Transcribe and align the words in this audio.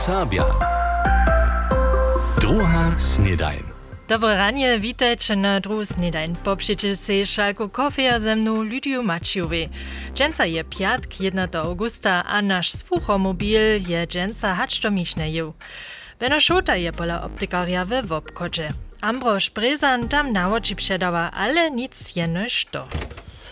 Sabia. 0.00 0.44
Druga 2.40 2.96
snedajn. 2.98 3.62
Dobre 4.08 4.36
ranie, 4.36 4.78
witajcie 4.78 5.36
na 5.36 5.60
drugi 5.60 5.86
snedajn. 5.86 6.36
Poprzeczcie 6.36 7.26
szalku 7.26 7.68
kofeja 7.68 8.18
ze 8.18 8.36
mną 8.36 8.62
Lidiu 8.62 9.02
Maciowej. 9.02 9.68
Dżęca 10.14 10.46
je 10.46 10.64
piatk 10.64 11.20
1 11.20 11.48
augusta, 11.56 12.24
a 12.24 12.42
nasz 12.42 12.70
słuchomobil 12.70 13.88
je 13.88 14.06
dżęca 14.06 14.54
hacz 14.54 14.80
do 14.80 14.90
miśneju. 14.90 15.54
Beno 16.20 16.40
Szota 16.40 16.76
je 16.76 16.92
pola 16.92 17.22
optykaria 17.22 17.84
we 17.84 18.02
wobkodzie. 18.02 18.68
Ambroż 19.00 19.50
Brezan 19.50 20.08
tam 20.08 20.32
nałoci 20.32 20.76
przedała, 20.76 21.30
ale 21.30 21.70
nic 21.70 22.16
jenoś 22.16 22.64
to. 22.64 22.88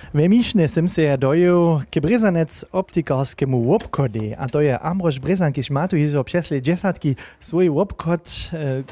Wemišne 0.09 0.65
sem 0.69 0.89
se 0.89 1.05
dojel 1.21 1.85
k 1.93 2.01
brezanec 2.01 2.65
optikarskemu 2.73 3.77
obchode, 3.77 4.33
a 4.33 4.49
to 4.49 4.65
je 4.65 4.73
Ambrož 4.73 5.21
Brezan, 5.21 5.53
kiž 5.53 5.69
má 5.71 5.85
tu 5.85 5.97
hižo 5.97 6.25
přesle 6.25 6.61
desatky 6.61 7.17
svoj 7.41 7.69
obchod, 7.71 8.25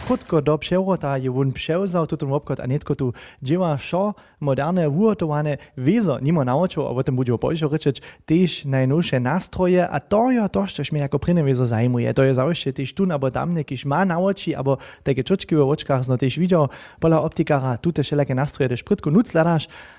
krutko 0.04 0.40
do 0.40 0.58
převrota 0.58 1.16
je 1.16 1.30
on 1.30 1.52
převzal 1.52 2.06
tutun 2.06 2.32
obchod 2.32 2.60
a 2.60 2.66
netko 2.66 2.94
tu 2.94 3.14
dzieła 3.40 3.76
šo 3.80 4.12
moderne 4.40 4.88
uhotowane 4.88 5.56
wezo, 5.76 6.18
nimo 6.20 6.44
naučil, 6.44 6.84
a 6.84 6.92
o 6.92 7.02
tym 7.02 7.16
budziło 7.16 7.40
poľšo 7.40 7.72
rečeč, 7.72 8.04
tež 8.28 8.68
najnowsze 8.68 9.16
nastroje, 9.16 9.80
a 9.80 9.96
to 10.00 10.28
je 10.28 10.44
to, 10.52 10.62
čo 10.68 10.82
mnie 10.92 11.00
jako 11.08 11.18
prynne 11.18 11.40
wezo 11.40 11.64
zajmuje. 11.64 12.12
To 12.12 12.22
je 12.22 12.34
zawsze 12.36 12.72
tež 12.72 12.92
tu, 12.92 13.08
abo 13.08 13.30
tam, 13.32 13.56
kiž 13.56 13.88
má 13.88 14.04
nauči, 14.04 14.52
abo 14.52 14.76
takie 15.02 15.24
čočky 15.24 15.56
v 15.56 15.64
očkách, 15.64 16.04
no 16.08 16.20
tež 16.20 16.36
videl, 16.36 16.68
pola 17.00 17.24
optikara, 17.24 17.80
tu 17.80 17.92
tež 17.92 18.04
všelaké 18.04 18.36
nastroje, 18.36 18.68
tež 18.68 18.84
prytko 18.84 19.08
nuc 19.08 19.32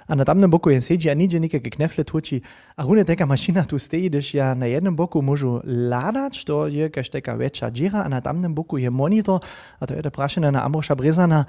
a 0.08 0.16
na 0.16 0.24
tamnym 0.26 0.50
boku 0.50 0.70
je 0.70 0.82
sedí 0.82 1.07
a 1.10 1.14
nigdzie 1.14 1.40
nikakve 1.40 1.70
knefle 1.70 2.04
tvoči. 2.04 2.42
A 2.76 2.84
rune 2.84 3.06
taka 3.06 3.26
mašina 3.26 3.64
tu 3.64 3.80
stojí, 3.80 4.10
když 4.10 4.34
ja 4.34 4.56
na 4.56 4.66
jednom 4.66 4.96
boku 4.96 5.22
môžu 5.22 5.62
ládať, 5.66 6.44
to 6.46 6.68
je 6.68 6.90
kaž 6.90 7.10
taká 7.10 7.36
väčšia 7.36 7.72
džira, 7.72 8.04
a 8.06 8.10
na 8.10 8.22
tamnom 8.22 8.54
boku 8.54 8.78
je 8.78 8.90
monitor, 8.90 9.40
a 9.80 9.84
to 9.88 9.94
je 9.94 10.02
to 10.04 10.12
prašené 10.12 10.52
na 10.52 10.64
Ambroša 10.64 10.96
Brezana. 10.96 11.46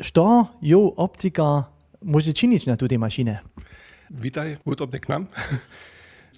Što 0.00 0.46
jo 0.62 0.92
optika 0.96 1.64
może 2.04 2.32
činiť 2.32 2.70
na 2.70 2.76
tej 2.76 2.98
mašine? 2.98 3.42
Witaj, 4.10 4.62
hudobny 4.64 5.00
k 5.00 5.08
nam. 5.08 5.22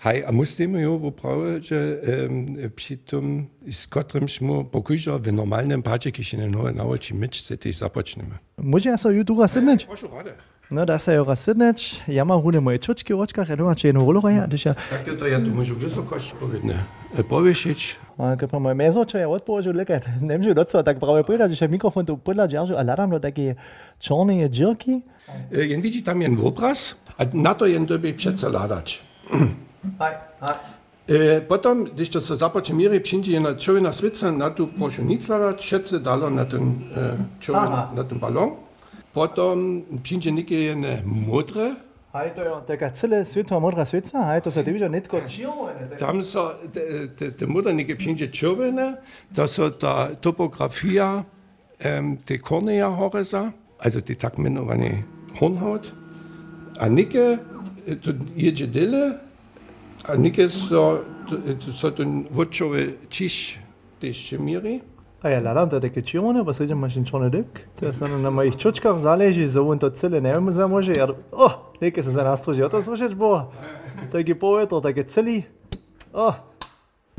Hej, 0.01 0.25
a 0.25 0.33
musimy 0.33 0.83
jo 0.83 0.99
poprawić, 1.01 1.69
że 1.69 2.01
um, 2.29 2.47
przy 2.77 2.97
tym, 2.97 3.47
z 3.73 3.87
którym 3.87 4.29
smo 4.29 4.65
pokužo 4.65 5.19
w 5.19 5.33
normalnym 5.33 5.83
padzie, 5.83 6.13
kiedy 6.13 6.25
się 6.25 6.39
nie 6.39 6.49
nauczy 6.75 7.15
myć, 7.15 7.45
se 7.45 7.57
też 7.57 7.77
zapoczniemy. 7.77 8.39
Może 8.59 8.91
ja 8.91 8.97
so 8.97 9.11
ju 9.11 9.25
dura 9.25 9.49
sedneć? 9.49 9.85
Proszę, 9.85 10.07
rade. 10.07 10.35
No, 10.71 10.85
da 10.85 10.99
se 10.99 11.15
jo 11.15 11.25
rasedneć. 11.25 12.03
Ja 12.07 12.25
moje 12.25 12.79
čočky 12.79 13.15
v 13.15 13.21
očkách, 13.23 13.49
ja 13.49 13.57
doma 13.57 13.75
či 13.79 13.87
jednu 13.87 14.03
roloraja, 14.03 14.43
a 14.43 14.47
když 14.51 14.67
ja... 14.67 14.75
Tak 14.75 15.07
to 15.19 15.23
ja 15.31 15.39
tu 15.39 15.55
môžu 15.55 15.79
vysokość 15.79 16.35
povedne 16.43 16.83
pověšiť. 17.15 17.79
A 18.19 18.35
keď 18.35 18.49
ma 18.51 18.59
moje 18.59 18.75
meso, 18.75 19.07
čo 19.07 19.15
ja 19.15 19.31
odpoložil, 19.31 19.71
lekať, 19.79 20.19
nemžu 20.19 20.59
docela 20.59 20.83
tak 20.83 20.99
práve 20.99 21.23
povedať, 21.23 21.55
že 21.55 21.63
ja 21.63 21.71
mikrofon 21.71 22.03
tu 22.03 22.19
podľa 22.19 22.51
džaržu 22.51 22.75
a 22.75 22.83
hľadám 22.83 23.15
do 23.15 23.23
také 23.23 23.55
čorné 24.03 24.43
džirky. 24.51 25.07
E, 25.55 25.71
Jen 25.71 25.79
widzi 25.79 26.03
tam 26.03 26.19
jen 26.19 26.35
obraz, 26.43 26.99
a 27.15 27.23
na 27.31 27.55
to 27.55 27.71
jen 27.71 27.87
dobie 27.87 28.11
přece 28.13 28.49
ládać. 28.51 29.07
Aj, 30.03 30.15
aj. 30.51 30.55
E, 31.07 31.41
Potom, 31.47 31.85
když 31.95 32.09
to 32.09 32.21
se 32.21 32.37
započne 32.37 32.75
míry, 32.75 33.01
přijde 33.01 33.31
jen 33.31 33.43
na 33.43 33.55
čovina 33.55 33.93
svice, 33.93 34.33
na 34.33 34.51
tu 34.51 34.67
prošu 34.67 35.03
nic 35.07 35.29
ládać, 35.29 35.61
všetce 35.63 35.99
dalo 35.99 36.31
na 36.31 36.45
ten 36.45 36.91
e, 36.91 37.23
čovin, 37.39 37.71
Aha. 37.71 37.91
na 37.95 38.03
ten 38.03 38.19
balon. 38.19 38.66
Potom 39.17 39.83
přijde 40.03 40.31
niky 40.31 40.55
jen 40.55 41.01
modre, 41.05 41.77
Aj, 42.13 42.31
to 42.33 42.41
je 42.41 42.49
taká 42.65 42.89
celé 42.97 43.29
svetová 43.29 43.61
modrá 43.61 43.85
sveca, 43.85 44.25
aj, 44.25 44.41
to 44.41 44.49
sa 44.49 44.65
ty 44.65 44.73
vidíš 44.73 44.89
netko 44.89 45.21
čiervené. 45.29 46.01
Tam 46.01 46.25
so 46.25 46.57
te, 46.73 47.09
te, 47.13 47.29
te 47.29 47.45
modernike 47.45 47.97
przyjdzie 47.97 48.29
czerwone, 48.29 48.97
to 49.37 49.49
so 49.49 49.69
ta 49.71 50.17
topografia 50.21 51.25
ähm, 51.79 52.17
te 52.25 52.39
Kornea 52.39 52.89
horesa, 52.89 53.53
also 53.79 54.01
die 54.01 54.17
tak 54.17 54.39
mianowane 54.39 55.05
Hornhaut. 55.37 55.93
A 56.81 56.89
nike, 56.89 57.37
e, 57.85 57.97
to 57.97 58.17
jedzie 58.37 58.67
dyle, 58.67 59.21
a 60.05 60.17
nike 60.17 60.49
so, 60.49 61.05
to, 61.29 61.37
to, 61.37 61.73
so 61.73 61.91
ten 61.91 62.25
wodczowy 62.31 62.97
ciś 63.11 63.59
też 64.01 64.17
się 64.17 64.39
miri. 64.39 64.81
A 64.81 64.96
Torej, 65.27 65.41
pa 65.43 65.43
je 65.43 65.55
lalanta 65.55 65.79
da 65.79 65.89
kačirone, 65.89 66.45
pa 66.45 66.53
sređem 66.53 66.79
maš 66.79 66.95
čone 67.11 67.31
dek. 67.31 67.47
To 67.81 67.87
je 67.87 67.95
samo 67.95 68.19
na 68.19 68.31
mojih 68.31 68.57
čočkah 68.57 68.99
zaleži, 68.99 69.47
za 69.47 69.63
un 69.63 69.79
to 69.79 69.91
cele 69.91 70.21
ne 70.21 70.33
vem 70.33 70.51
za 70.51 70.67
može, 70.67 70.93
jer, 70.95 71.11
oh, 71.33 71.53
nekaj 71.81 72.03
se 72.03 72.11
za 72.11 72.25
nas 72.25 72.43
truži, 72.43 72.63
o 72.63 72.69
to 72.69 72.83
smo 72.83 72.95
všeč 72.95 73.15
bo. 73.15 73.51
Tako 74.13 74.23
je 74.23 74.39
povetro, 74.39 74.81
tako 74.81 74.99
je 74.99 75.05
celi, 75.05 75.43
oh, 76.13 76.35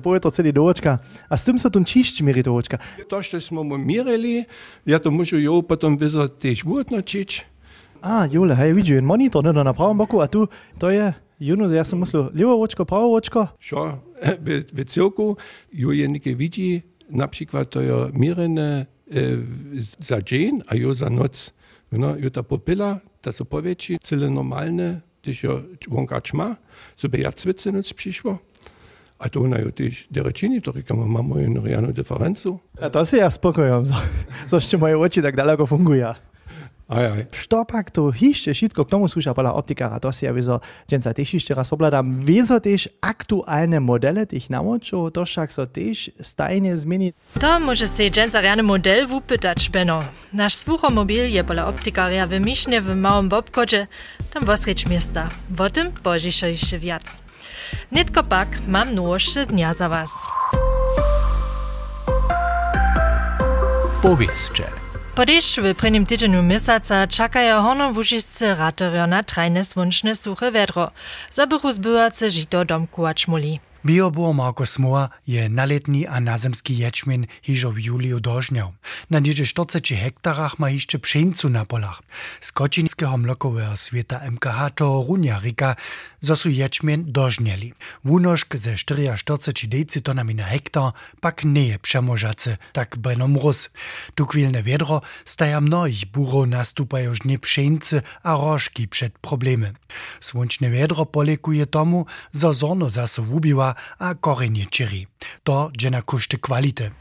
Povedal 0.04 0.32
celý 0.32 0.54
do 0.54 0.64
očka. 0.64 1.02
A 1.28 1.36
s 1.36 1.44
tým 1.44 1.58
sa 1.58 1.74
tom 1.74 1.84
čišť 1.84 2.22
mierí 2.24 2.46
do 2.46 2.54
očka. 2.56 2.80
To, 3.10 3.20
čo 3.20 3.42
sme 3.42 3.66
mu 3.66 3.76
mierili, 3.76 4.46
ja 4.86 5.04
to 5.04 5.12
môžu 5.12 5.42
jo 5.42 5.60
potom 5.60 5.98
vyzvať 5.98 6.38
tiež 6.38 6.64
čiť. 7.04 7.30
A, 8.06 8.30
Jule, 8.32 8.56
hej, 8.56 8.72
vidíš, 8.72 9.04
monitor, 9.04 9.44
ne, 9.44 9.52
na 9.52 9.74
pravom 9.74 9.98
boku, 9.98 10.24
a 10.24 10.32
tu, 10.32 10.48
to 10.80 10.88
je... 10.94 11.12
Junus, 11.40 11.70
ja 11.70 11.86
sam 11.86 12.02
mislil, 12.02 12.32
levo 12.34 12.58
očko, 12.62 12.86
pravo 12.86 13.14
očko. 13.14 13.46
Šo, 13.60 14.02
v, 14.46 14.64
v 14.66 14.80
celku, 14.90 15.38
jo 15.70 15.92
je 15.92 16.08
nekaj 16.08 16.34
vidi, 16.34 16.82
na 17.10 17.28
przykład 17.28 17.70
to 17.70 17.82
je 17.82 17.96
mirene 18.14 18.86
e, 19.12 19.22
za 20.00 20.22
dzień, 20.22 20.62
a 20.68 20.76
jo 20.76 20.94
za 20.94 21.10
noc. 21.10 21.54
No, 21.92 22.16
jo 22.18 22.30
ta 22.30 22.44
pupila, 22.44 23.00
ta 23.22 23.32
so 23.32 23.46
powieci, 23.46 24.00
cyle 24.04 24.30
normalne, 24.30 25.02
gdyż 25.24 25.44
jo 25.44 25.62
wonka 25.88 26.22
czma, 26.22 26.56
sobie 26.98 27.20
ja 27.20 27.32
cwicy 27.32 27.72
noc 27.72 27.94
przyszło. 27.94 28.38
A 29.20 29.30
to 29.30 29.42
ona 29.42 29.60
jo 29.60 29.72
też 29.72 30.08
derečini, 30.12 30.62
to 30.62 30.72
rekamo, 30.72 31.08
mamy 31.08 31.42
jednu 31.42 31.62
realną 31.62 31.94
differencu. 31.94 32.60
A 32.82 32.90
to 32.90 33.06
si 33.06 33.18
ja 33.18 33.32
spokojom, 33.32 33.86
zo, 33.90 33.96
zo 34.48 34.58
ešte 34.58 34.78
moje 34.78 34.98
oči 34.98 35.22
tak 35.22 35.36
daleko 35.36 35.66
fungujú. 35.66 36.14
Aj, 36.88 37.06
aj. 37.06 37.26
Što 37.32 37.66
pak 37.66 37.92
to 37.92 38.12
hišće 38.12 38.54
šitko 38.54 38.84
k 38.84 38.90
tomu 38.90 39.08
sluša 39.08 39.34
pola 39.34 39.52
optikara, 39.52 40.00
to 40.00 40.12
si 40.12 40.26
ja 40.26 40.32
vizo, 40.32 40.60
dženca 40.88 41.14
tež 41.14 41.36
ešte 41.36 41.54
raz 41.54 41.72
vizo 42.24 42.60
tež 42.60 42.88
aktuálne 43.04 43.80
modele 43.80 44.24
tých 44.26 44.48
namočov, 44.48 45.12
to 45.12 45.28
však 45.28 45.52
so 45.52 45.68
tež 45.68 46.10
stajne 46.20 46.78
zmeni. 46.78 47.14
To 47.40 47.60
może 47.60 47.88
se 47.88 48.10
dżęca 48.10 48.42
rany 48.42 48.64
model 48.64 49.08
wupytać, 49.08 49.70
Benno. 49.70 50.00
Nasz 50.34 50.56
słuchomobil 50.56 51.28
je 51.28 51.44
pola 51.44 51.68
optykaria 51.68 52.26
w 52.26 52.40
Misznie 52.40 52.82
w 52.82 52.96
małym 52.96 53.30
wobkodzie, 53.30 53.88
tam 54.34 54.46
wosrecz 54.46 54.88
miasta. 54.88 55.30
O 55.60 55.70
tym 55.70 55.92
bożisze 56.04 56.52
jeszcze 56.52 56.80
wiac. 56.80 57.04
Nitko 57.92 58.24
pak 58.24 58.48
mam 58.68 58.96
nowsze 58.96 59.46
dnia 59.46 59.74
za 59.74 59.90
was. 59.90 60.12
Powieszcze. 64.02 64.87
Po 65.18 65.26
deszczu 65.26 65.62
w 65.62 65.76
prvním 65.76 66.06
tydzieniu 66.06 66.44
miesiąca 66.44 67.08
czekają 67.08 67.62
hono 67.62 67.94
wóżiscy 67.94 68.56
raterio 68.56 69.08
na 69.08 69.24
trajne 69.24 69.62
suche 70.16 70.52
wiadro, 70.52 70.92
zabychu 71.32 71.72
zbywace 71.72 72.32
žito 72.32 72.66
domkuwać 72.66 73.28
muli. 73.28 73.60
Biobor 73.88 74.34
Markus 74.36 74.78
Mohr 74.78 75.08
je 75.26 75.50
naletni 75.50 76.04
a 76.10 76.20
nazemski 76.20 76.76
ječmin 76.76 77.24
hižo 77.40 77.72
v 77.72 77.80
juliju. 77.88 78.20
Na 79.10 79.20
niedzie 79.20 79.46
40 79.46 79.96
hektarach 79.96 80.60
ma 80.60 80.68
hišće 80.68 81.00
pšencu 81.00 81.48
na 81.50 81.64
polach. 81.66 82.04
Z 82.42 82.52
kočinskeho 82.52 83.18
mlokového 83.18 83.78
sveta 83.78 84.20
MKH 84.28 84.76
toho 84.76 85.06
runja 85.08 85.40
rika, 85.40 85.76
zo 86.20 86.36
su 86.36 86.50
ječmin 86.50 87.06
dožnjeli. 87.08 87.72
Wunošk 88.04 88.56
ze 88.56 88.76
44 88.76 89.68
decitonami 89.68 90.34
na 90.34 90.44
hektar 90.44 90.92
pak 91.22 91.44
neje 91.44 91.78
přemožace, 91.78 92.58
tak 92.72 92.98
brenom. 92.98 93.40
Tu 94.16 94.26
chwilne 94.26 94.62
wiedro 94.62 95.02
staja 95.26 95.62
mnohich 95.62 96.12
burów 96.12 96.48
nastupają 96.48 97.16
żnie 97.16 97.40
pšence 97.40 98.02
a 98.24 98.34
rożki 98.36 98.88
przed 98.88 99.20
problemy. 99.20 99.74
Słonczne 100.20 100.70
wiedro 100.70 101.06
polekuje 101.06 101.66
tomu, 101.66 102.06
zo 102.32 102.54
zorno 102.54 102.90
zase 102.90 103.22
wubiła 103.22 103.77
a 104.00 104.16
korenie 104.16 104.66
čiri. 104.70 105.08
To 105.44 105.72
dže 105.78 105.90
na 105.90 106.02
košte 106.02 106.38
kvalite. 106.38 106.92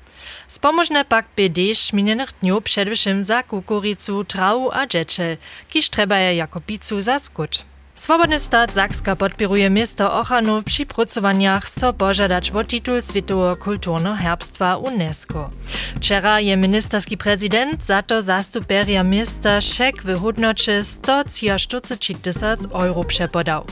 Spomožne 0.49 1.05
pak 1.05 1.27
dešć 1.37 1.93
minionych 1.93 2.33
dniów 2.41 2.63
przedwyższym 2.65 3.23
za 3.23 3.43
kukuricu, 3.43 4.25
trawu 4.25 4.71
a 4.73 4.87
dżeczel, 4.87 5.37
kiż 5.69 5.89
treba 5.89 6.17
je 6.17 6.37
jako 6.37 6.61
picu 6.61 7.03
za 7.03 7.19
skut. 7.19 7.76
Swobodny 7.97 8.39
stat 8.39 8.73
Sakska 8.73 9.17
podpiruje 9.17 9.71
miasto 9.71 10.13
Ochanu 10.13 10.63
przy 10.63 10.87
pracowaniach 10.87 11.69
so 11.69 11.93
pożadać 11.93 12.51
o 12.51 12.65
tytuł 12.65 13.01
Światowego 13.01 13.57
Kulturnego 13.57 14.17
Herbstwa 14.17 14.77
UNESCO. 14.77 15.51
Wczera 15.97 16.41
je 16.41 16.57
ministerski 16.57 17.17
prezydent 17.17 17.85
za 17.85 18.03
to 18.03 18.23
zastuperia 18.23 19.03
miasta 19.03 19.61
szek 19.61 20.03
w 20.03 20.21
hodnocie 20.21 20.85
143 20.85 22.15
tysiąc 22.15 22.67
euro 22.73 23.05
przepodał. 23.05 23.65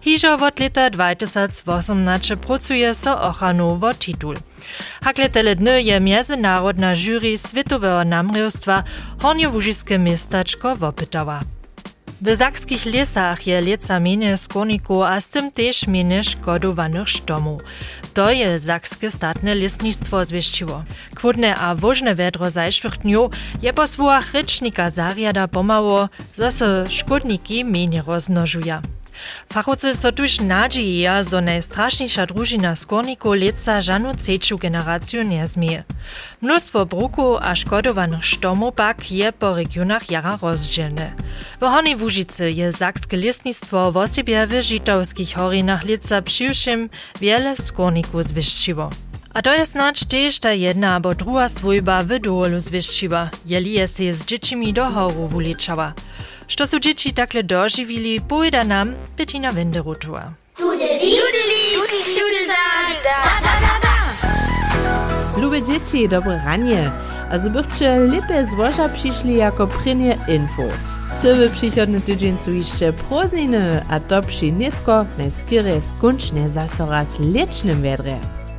Hiżo 0.00 0.34
od 0.34 0.60
lata 0.60 0.90
2018 0.90 2.36
pracuje 2.36 2.94
so 2.94 3.22
Ochanu 3.22 3.78
o 3.82 3.94
tytuł. 3.94 4.34
Hakle 5.04 5.28
tele 5.28 5.56
dny 5.56 5.82
je 5.82 6.00
międzynarodna 6.00 6.96
jury 6.96 7.38
Światowego 7.38 8.04
Namrystwa 8.04 8.82
Horniowóżiskie 9.18 9.98
miastaczko 9.98 10.76
wopytała. 10.76 11.40
W 12.20 12.36
zakskich 12.36 12.86
lesach 12.86 13.46
je 13.46 13.60
leca 13.60 14.00
mienie 14.00 14.36
skórniku 14.36 15.02
a 15.02 15.20
z 15.20 15.28
tym 15.28 15.52
też 15.52 15.86
mienie 15.86 16.24
szkodowanych 16.24 17.08
sztomów. 17.08 17.62
To 18.14 18.30
je 18.30 18.58
zakskie 18.58 19.10
statne 19.10 19.54
lesnictwo 19.54 20.24
zwieszczyło. 20.24 20.84
Kwodne 21.14 21.54
a 21.54 21.74
wożne 21.74 22.14
wedro 22.14 22.50
zajszwych 22.50 22.98
dniu 22.98 23.30
je 23.62 23.72
po 23.72 23.86
słowach 23.86 24.34
rycznika 24.34 24.90
zariada 24.90 25.48
pomało, 25.48 26.08
zo 26.34 26.50
se 26.50 26.84
szkodniki 26.88 27.64
mienie 27.64 28.02
rozmnożuja. 28.06 28.82
Fachowcy 29.52 29.94
so 29.94 30.12
tuż 30.12 30.40
nadzieja, 30.40 31.22
że 31.22 31.40
najstraszniejsza 31.40 32.26
drużyna 32.26 32.76
skórników 32.76 33.34
leca 33.34 33.82
żadną 33.82 34.14
trzecią 34.14 34.56
generację 34.56 35.24
nie 35.24 35.46
zmie. 35.46 35.82
Mnóstwo 36.42 36.86
bruku 36.86 37.36
a 37.36 37.56
szkodowanych 37.56 38.26
sztomów 38.26 38.74
pak 38.74 39.12
je 39.12 39.32
po 39.32 39.54
regionach 39.54 40.10
jara 40.10 40.38
rozdzielne. 40.42 41.12
W 41.60 41.64
Hornej 41.64 41.96
Wóżycy 41.96 42.52
je 42.52 42.72
zakskie 42.72 43.16
lesnictwo 43.16 43.92
w 43.92 43.96
osobie 43.96 44.46
w 44.46 44.62
Żitowskich 44.62 45.34
horinach 45.34 45.84
leca 45.84 46.22
przyjszym 46.22 46.88
wiele 47.20 47.56
skórników 47.56 48.24
zwyszczyło. 48.24 48.90
A 49.34 49.42
to 49.42 49.54
je 49.54 49.66
snad 49.66 50.04
też 50.04 50.38
ta 50.38 50.52
jedna 50.52 50.94
albo 50.94 51.14
druga 51.14 51.48
swojba 51.48 52.02
w 52.02 52.18
dolu 52.18 52.60
zwyszczyła, 52.60 53.30
jeli 53.46 53.72
je 53.72 53.88
się 53.88 54.14
z 54.14 54.24
dziećmi 54.24 54.72
do 54.72 54.90
horu 54.90 55.28
wuleczała. 55.28 55.92
Što 56.48 56.66
su 56.66 56.78
dzieci 56.78 57.12
takle 57.12 57.42
dożywili, 57.42 58.20
pojda 58.20 58.64
nam 58.64 58.94
Bettina 59.16 59.52
Wenderotua. 59.52 60.32
Lube 65.36 65.62
dzieci, 65.62 66.08
dobre 66.08 66.40
ranie. 66.46 66.90
A 67.32 67.38
zobaczcie, 67.38 67.98
lepiej 67.98 68.46
złoża 68.46 68.88
przyszli 68.88 69.36
jako 69.36 69.66
prynie 69.66 70.18
info. 70.28 70.62
Cały 71.22 71.50
przychodny 71.50 72.00
tydzień 72.00 72.36
są 72.38 72.50
jeszcze 72.50 72.92
próżniny, 72.92 73.84
a 73.88 74.00
to 74.00 74.22
przy 74.22 74.52
nitko 74.52 75.04
najskiery 75.18 75.80
skończne 75.80 76.48
zasoraz 76.48 77.08
lecznym 77.34 77.82
wedre. 77.82 78.16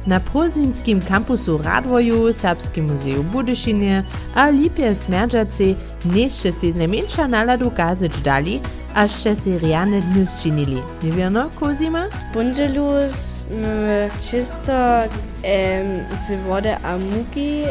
Na 0.10 0.20
Prozninskim 0.20 1.02
kampusu 1.02 1.60
Radvoju, 1.66 2.34
Srpskim 2.34 2.88
muzeju 2.88 3.24
Budišinje, 3.24 4.04
a 4.36 4.50
Lipje 4.50 4.96
Smerdžaci 4.96 5.76
nešče 6.04 6.52
si 6.52 6.72
z 6.72 6.76
najmanjša 6.82 7.28
naladu 7.28 7.70
kazič 7.78 8.18
dali, 8.26 8.56
a 8.98 9.06
še 9.06 9.36
si 9.38 9.54
rjane 9.62 10.02
dni 10.08 10.24
ščinili. 10.26 10.82
Ne 11.04 11.12
verno, 11.14 11.44
Kozima? 11.60 12.08
Bunželus, 12.34 13.46
eh, 13.54 14.10
čisto 14.18 14.80
um, 15.06 15.94
z 16.26 16.42
vode 16.48 16.74
amuki, 16.84 17.70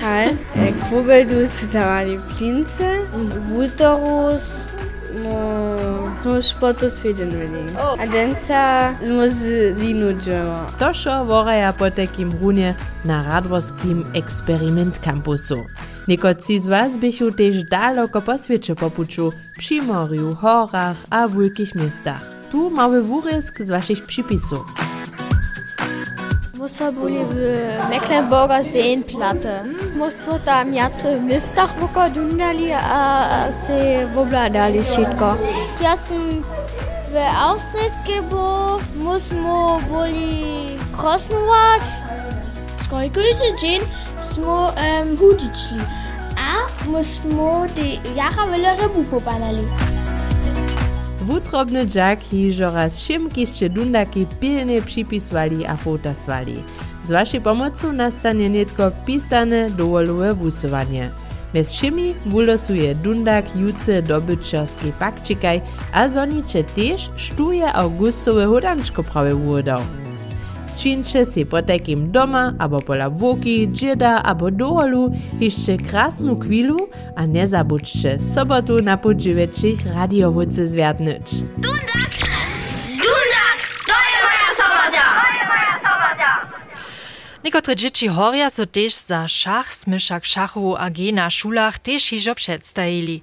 halt, 0.00 0.40
e, 0.56 0.70
eh, 0.70 0.72
kvobeldu 0.88 1.44
so 1.44 1.68
davali 1.76 2.16
plince, 2.32 3.04
mhm. 3.12 3.52
vultorus, 3.52 4.48
no, 5.16 5.36
no 6.24 6.42
športu 6.42 6.90
svedjen 6.90 7.30
veli. 7.30 7.76
A 7.98 8.06
denca 8.06 8.94
z 9.28 9.74
linu 9.78 10.12
džema. 10.20 10.66
To 10.78 10.94
šo 10.94 11.24
voraja 11.24 11.72
po 11.72 11.90
takim 11.90 12.30
runie 12.40 12.74
na 13.04 13.22
Radworskim 13.22 14.04
Experiment 14.14 14.98
Campusu. 14.98 15.64
Niekoci 16.08 16.60
z 16.60 16.66
was 16.66 16.96
bychu 16.96 17.30
też 17.32 17.64
daleko 17.64 18.22
po 18.22 18.38
świecie 18.38 18.74
popuczu, 18.74 19.32
przy 19.58 19.82
morju, 19.82 20.34
horach 20.34 20.96
a 21.10 21.28
wielkich 21.28 21.74
miastach. 21.74 22.22
Tu 22.52 22.70
mały 22.70 23.02
wórysk 23.02 23.62
z 23.62 23.70
waszych 23.70 24.02
przypisów. 24.02 24.95
Musa 26.66 26.92
byli 26.92 27.18
w 27.24 27.34
Mecklenburger 27.90 28.64
Seenplatte. 28.64 29.64
Musno 29.96 30.38
tam 30.44 30.74
jacy 30.74 31.16
w 31.16 31.24
miastach 31.24 31.74
woko 31.80 32.10
dundali, 32.10 32.72
a 32.72 33.52
se 33.66 34.06
wobladali 34.14 34.82
wszystko. 34.82 35.36
Ja 35.80 35.96
sam 35.96 36.42
w 37.12 37.16
Austrijskie, 37.36 38.22
bo 38.30 38.78
musmo 38.96 39.78
byli 39.90 40.66
krosnować. 40.92 41.82
Skojkujcie 42.84 43.56
dzień 43.60 43.80
smo 44.20 44.72
um, 44.72 45.16
hudziczli. 45.16 45.80
A 46.36 46.88
musmo 46.90 47.66
de 47.76 48.14
jara 48.16 48.46
wiele 48.52 48.76
rybu 48.76 49.02
pobalali. 49.10 49.64
Wutrobny 51.26 51.86
dżak 51.86 52.20
hižo 52.20 52.70
raz 52.70 53.00
šimkišće 53.00 53.68
dundaki 53.68 54.26
pilnie 54.40 54.82
przypiswali 54.82 55.66
a 55.66 55.76
fotaswali. 55.76 56.62
Z 57.02 57.10
waszej 57.10 57.40
pomocą 57.40 57.92
nastanie 57.92 58.50
nietko 58.50 58.90
pisane 59.06 59.70
dowoluje 59.70 60.32
wusowanie. 60.32 61.10
Mez 61.54 61.72
šimi 61.72 62.14
wulosuje 62.26 62.94
dundak 62.94 63.44
juce 63.56 64.02
dobyčarski 64.02 64.92
pakčikaj, 64.98 65.60
a 65.92 66.08
zoniče 66.08 66.62
tež 66.62 67.10
štuje 67.16 67.66
augustowe 67.74 68.46
hodančko 68.46 69.02
prawe 69.02 69.34
wudał. 69.34 70.05
Zčinče 70.76 71.24
si 71.24 71.44
po 71.48 71.62
takim 71.64 72.12
doma, 72.12 72.52
abo 72.60 72.76
pola 72.84 73.08
woki, 73.08 73.64
džeda, 73.72 74.20
abo 74.24 74.50
doholu, 74.50 75.08
jeszcze 75.40 75.76
krasnu 75.76 76.36
kwilu, 76.36 76.76
a 77.16 77.26
nie 77.26 77.48
zabudźcie 77.48 78.18
sobotu 78.18 78.82
na 78.82 78.96
podżyweczych 78.96 79.86
radiowódcy 79.94 80.68
zwiadnyć. 80.68 81.32
Niekotore 87.46 87.76
dzieci 87.76 88.08
horia 88.08 88.50
so 88.50 88.66
też 88.66 88.94
za 88.94 89.28
szach, 89.28 89.74
smyszak 89.74 90.26
szachu 90.26 90.76
AG 90.76 90.98
na 91.12 91.30
szulach 91.30 91.78
też 91.78 92.04
hižo 92.04 92.34
przedstawili. 92.34 93.22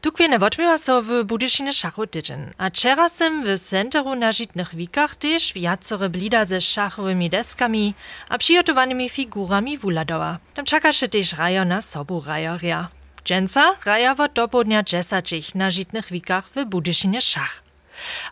Tu 0.00 0.12
kwene 0.12 0.38
wotmiewa 0.38 0.78
so 0.78 1.02
w 1.02 1.24
Budyszynie 1.24 1.72
szachu 1.72 2.06
tydzień. 2.06 2.50
A 2.58 2.70
czerasem 2.70 3.44
w 3.44 3.60
centru 3.60 4.14
na 4.14 4.32
żitnych 4.32 4.74
wikach 4.74 5.16
też 5.16 5.54
wiacore 5.54 6.08
blida 6.08 6.44
ze 6.44 6.60
szachowymi 6.60 7.30
deskami 7.30 7.94
a 8.28 8.38
przygotowanymi 8.38 9.08
figurami 9.08 9.78
wuladowa. 9.78 10.38
Tam 10.54 10.64
czeka 10.64 10.92
się 10.92 11.08
też 11.08 11.32
rajo 11.32 11.64
na 11.64 11.82
sobu 11.82 12.22
rajoria. 12.26 12.88
Dżęca 13.24 13.74
raja 13.84 14.14
wo 14.14 14.28
dopodnia 14.28 14.82
dżesacich 14.82 15.54
na 15.54 15.70
żitnych 15.70 16.12
wikach 16.12 16.48
w 16.56 16.64
Budyszynie 16.64 17.20
szach. 17.20 17.61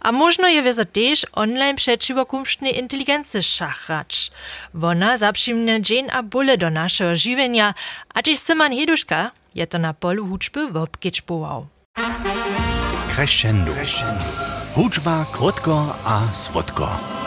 A 0.01 0.13
možno 0.13 0.49
je 0.49 0.63
wiezo 0.63 0.85
też 0.85 1.27
online 1.33 1.77
przeciwo 1.77 2.27
kumštnej 2.27 2.79
inteligency 2.79 3.43
szachrać. 3.43 4.31
Wona 4.75 5.17
zaprzymne 5.17 5.83
dzień 5.83 6.07
a 6.13 6.23
bóle 6.23 6.59
do 6.59 6.71
naszego 6.71 7.17
żywienia, 7.17 7.75
a 8.15 8.23
też 8.23 8.39
Syman 8.39 8.77
Heduszka 8.77 9.31
je 9.55 9.67
to 9.67 9.79
na 9.79 9.95
polu 9.95 10.27
huczby 10.27 10.69
wobkiczbował. 10.71 11.67
Crescendo. 13.15 13.73
Huczba 14.75 15.27
krótko 15.33 15.97
a 16.05 16.33
słodko. 16.33 17.20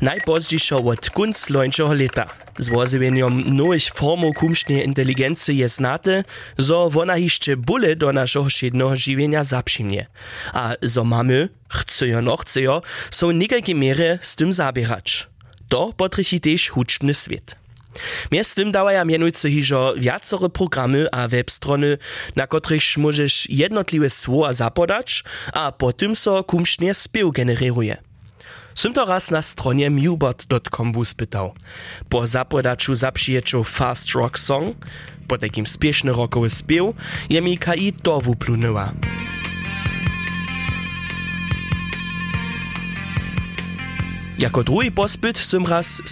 Najpozdziejszo 0.00 0.78
od 0.78 1.10
kunc 1.10 1.50
lończego 1.50 1.94
leta. 1.94 2.26
Z 2.58 2.68
wozywaniom 2.68 3.56
nowych 3.56 3.84
formów 3.84 4.36
kumsznej 4.36 4.84
inteligencji 4.84 5.56
je 5.58 5.68
znate, 5.68 6.24
zo 6.58 6.90
wona 6.90 7.16
jeszcze 7.16 7.56
bóle 7.56 7.96
do 7.96 8.12
naszego 8.12 8.50
szednego 8.50 8.96
żywienia 8.96 9.44
zaprzymnie. 9.44 10.06
A 10.52 10.74
zo 10.82 11.04
mamy, 11.04 11.48
chcejo 11.68 12.22
no 12.22 12.36
chcejo, 12.36 12.82
są 13.10 13.30
niekalkie 13.30 13.74
miery 13.74 14.18
z 14.22 14.36
tym 14.36 14.52
zabierać. 14.52 15.26
To 15.68 15.92
potrychi 15.96 16.40
też 16.40 16.68
huczbny 16.68 17.14
świat. 17.14 17.56
Mjez 18.30 18.54
tym 18.54 18.72
dawaja 18.72 19.04
mianujcy 19.04 19.50
hižo 19.50 19.94
viacore 19.96 20.48
programy 20.48 21.06
a 21.12 21.28
webstrony, 21.28 21.98
na 22.36 22.46
których 22.46 22.96
możesz 22.96 23.50
jednotliwe 23.50 24.10
słowa 24.10 24.52
zapodać, 24.52 25.24
a 25.52 25.72
potem 25.72 26.16
so 26.16 26.44
kumsznie 26.44 26.94
spiew 26.94 27.32
generuje. 27.32 28.07
Sym 28.78 28.92
to 28.94 29.04
raz 29.04 29.30
na 29.30 29.42
stronie 29.42 29.90
mubot.com 29.90 30.92
wyspytał. 30.92 31.54
Po 32.08 32.26
zapodaczu 32.26 32.94
zapřiječu 32.94 33.64
Fast 33.64 34.14
Rock 34.14 34.38
Song, 34.38 34.76
po 35.28 35.38
takim 35.38 35.66
spieszny 35.66 36.12
rockowy 36.12 36.50
spiew, 36.50 36.94
je 37.30 37.40
mi 37.40 37.58
KI 37.58 37.92
to 37.92 38.20
wyplunęła. 38.20 38.92
Jako 44.38 44.64
drugi 44.64 44.92
pospyt 44.92 45.38
sym 45.38 45.66
raz 45.66 46.02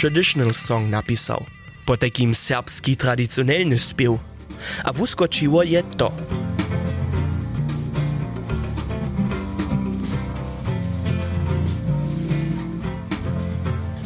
Traditional 0.00 0.54
Song 0.54 0.90
napisał. 0.90 1.44
Po 1.86 1.96
takim 1.96 2.34
serbski 2.34 2.96
tradycjonalny 2.96 3.78
spiew. 3.78 4.18
A 4.84 4.92
wyskoczyło 4.92 5.62
je 5.62 5.82
to. 5.82 6.12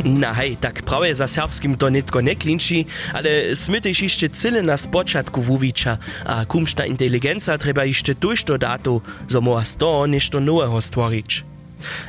Na 0.06 0.34
hej, 0.34 0.56
tak 0.56 0.82
prawie 0.82 1.14
za 1.14 1.28
serbskim 1.28 1.76
to 1.76 1.90
nitko 1.90 2.20
nie 2.20 2.36
klinči, 2.36 2.86
ale 3.12 3.56
smy 3.56 3.80
też 3.80 4.02
jeszcze 4.02 4.28
cyle 4.28 4.62
na 4.62 4.76
spoczatku 4.76 5.42
wuwicza, 5.42 5.98
a 6.24 6.44
kumszta 6.44 6.86
inteligenca 6.86 7.58
treba 7.58 7.84
jeszcze 7.84 8.14
tuż 8.14 8.44
do 8.44 8.58
datu, 8.58 9.02
zo 9.28 9.40
moa 9.40 9.64
sto 9.64 10.06
nešto 10.06 10.40
nowego 10.40 10.80
stworić. 10.80 11.44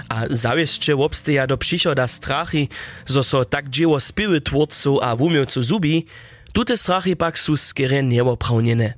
A 0.10 0.24
zawieszcze 0.30 0.96
obsteja 0.96 1.48
do 1.48 1.58
przychoda 1.58 2.08
strachy, 2.08 2.68
zo 3.06 3.24
so 3.24 3.46
tak 3.46 3.70
dzieło 3.70 4.00
spiewy 4.00 4.42
twórców 4.42 5.00
a 5.02 5.16
wumiowców 5.16 5.66
zubi, 5.66 6.06
tute 6.54 6.78
strachy 6.78 7.16
pak 7.16 7.40
su 7.40 7.58
skieре 7.58 8.04
nieoprawniene. 8.04 8.94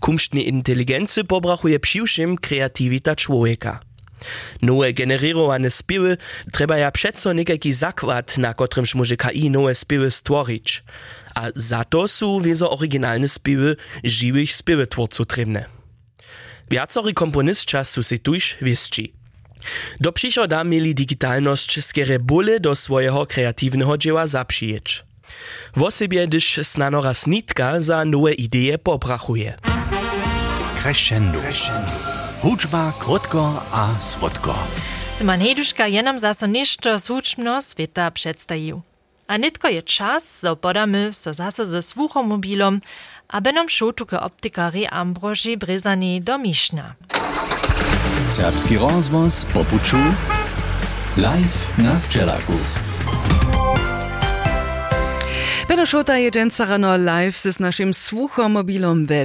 Kumštnej 0.00 0.48
inteligency 0.48 1.24
pobrachuje 1.24 1.80
přiwšim 1.80 2.36
kreativita 2.36 3.16
człowieka. 3.16 3.80
Nowe 4.62 4.92
generowane 4.92 5.70
spiewy 5.70 6.16
trzeba 6.52 6.78
ja 6.78 6.90
przeco 6.90 7.32
niekajki 7.32 7.72
zakład, 7.72 8.38
na 8.38 8.54
kotrymż 8.54 8.94
może 8.94 9.16
KI 9.16 9.50
nowe 9.50 9.74
spiewy 9.74 10.10
stworzyć. 10.10 10.84
A 11.34 11.48
za 11.54 11.84
to 11.84 12.08
są 12.08 12.40
wiezo 12.40 12.70
oryginalne 12.70 13.28
spiewy 13.28 13.76
żywych 14.04 14.52
spiewotwórców 14.52 15.26
trzebne. 15.26 15.64
Wiacory 16.70 17.14
komponistča 17.14 17.84
su 17.84 18.02
se 18.02 18.18
tuż 18.18 18.56
wiesci. 18.62 19.12
Do 20.00 20.12
przychoda 20.12 20.64
mieli 20.64 20.94
digitalność 20.94 21.84
skiery 21.84 22.18
bóle 22.18 22.60
do 22.60 22.76
swojego 22.76 23.26
kreatywnego 23.26 23.98
dzieła 23.98 24.26
zapřijeć. 24.26 25.04
W 25.76 25.82
osobie, 25.82 26.28
gdyż 26.28 26.60
snano 26.62 27.02
raz 27.02 27.26
nitka 27.26 27.80
za 27.80 28.04
nowe 28.04 28.32
idee 28.32 28.78
pobrachuje. 28.78 29.54
Crescendo. 30.82 31.38
Hudźba 32.42 32.92
krótko 32.98 33.62
a 33.72 34.00
słodko. 34.00 34.54
Simon 35.16 35.40
Heduška 35.40 35.86
je 35.86 36.02
nam 36.02 36.18
zase 36.18 36.48
nešto 36.48 37.00
slučbno 37.00 37.62
sveta 37.62 38.10
predstajił. 38.10 38.80
A 39.26 39.36
nitko 39.36 39.68
je 39.68 39.82
čas, 39.82 40.40
zo 40.40 40.56
podamy 40.56 41.12
so 41.12 41.32
zase 41.32 41.66
ze 41.66 41.82
słuchomobilom, 41.82 42.80
aby 43.28 43.52
nam 43.52 43.68
šotuke 43.68 44.18
optikari 44.18 44.86
Ambroži 44.90 45.56
Brezani 45.56 46.20
do 46.20 46.38
Mišna. 46.38 46.94
Serbski 48.32 48.78
rozvoz 48.78 49.44
po 49.54 49.64
puču. 49.64 50.00
Live 51.16 51.60
na 51.78 51.98
Sčelaku. 51.98 52.89
Peter 55.70 55.86
Šota 55.86 56.14
je 56.14 56.30
dženca 56.30 56.64
rano 56.64 56.96
live 56.96 57.32
s 57.32 57.58
našim 57.58 57.92
sluchomobilom 57.92 59.06
v 59.06 59.24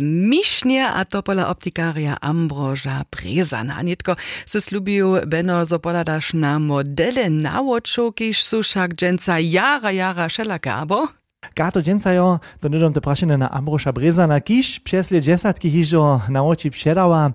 a 0.94 1.04
to 1.04 1.22
pola 1.22 1.50
optikaria 1.50 2.18
Ambroža 2.22 3.04
Brezana. 3.12 3.82
Nitko 3.82 4.16
se 4.46 4.62
slubił 4.62 5.18
Beno 5.26 5.66
zopoladaš 5.66 6.34
na 6.34 6.60
modele 6.60 7.30
nawočov, 7.30 8.12
kiž 8.12 8.44
su 8.44 8.62
však 8.62 8.94
dženca 8.94 9.38
jara 9.38 9.90
jara 9.90 10.30
šelake, 10.30 10.70
abo? 10.70 11.08
Kato 11.54 11.82
dženca 11.82 12.12
jo, 12.12 12.40
to 12.60 12.70
nedom 12.70 12.94
te 12.94 13.02
prašene 13.02 13.38
na 13.38 13.50
Ambroža 13.52 13.92
Brezana, 13.92 14.40
kiž 14.40 14.80
přesle 14.80 15.22
džesatki 15.22 15.70
hižo 15.70 16.22
na 16.30 16.44
oči 16.44 16.70
předava. 16.70 17.32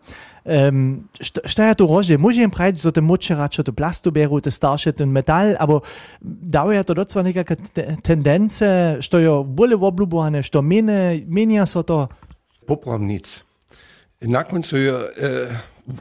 Um, 0.51 1.07
šta 1.23 1.71
je 1.71 1.75
to 1.79 1.87
rože? 1.87 2.19
Môžem 2.19 2.51
prajť 2.51 2.83
zo 2.83 2.91
te 2.91 2.99
močera, 2.99 3.47
čo 3.47 3.63
to 3.63 3.71
plastu 3.71 4.11
beru, 4.11 4.43
te 4.43 4.51
staršie, 4.51 4.99
ten 4.99 5.07
metal, 5.07 5.55
abo 5.55 5.87
daje 6.19 6.83
to 6.83 6.99
docela 6.99 7.23
nejaká 7.23 7.55
tendence, 8.03 8.99
što 8.99 9.23
je 9.23 9.31
boli 9.47 9.79
oblúbované, 9.79 10.43
što 10.43 10.59
mene, 10.59 11.23
menia 11.31 11.71
sa 11.71 11.87
to? 11.87 12.11
Popram 12.67 13.07
nic. 13.07 13.47
Na 14.27 14.43
koncu 14.43 14.75
je 14.75 14.91
e, 14.91 15.07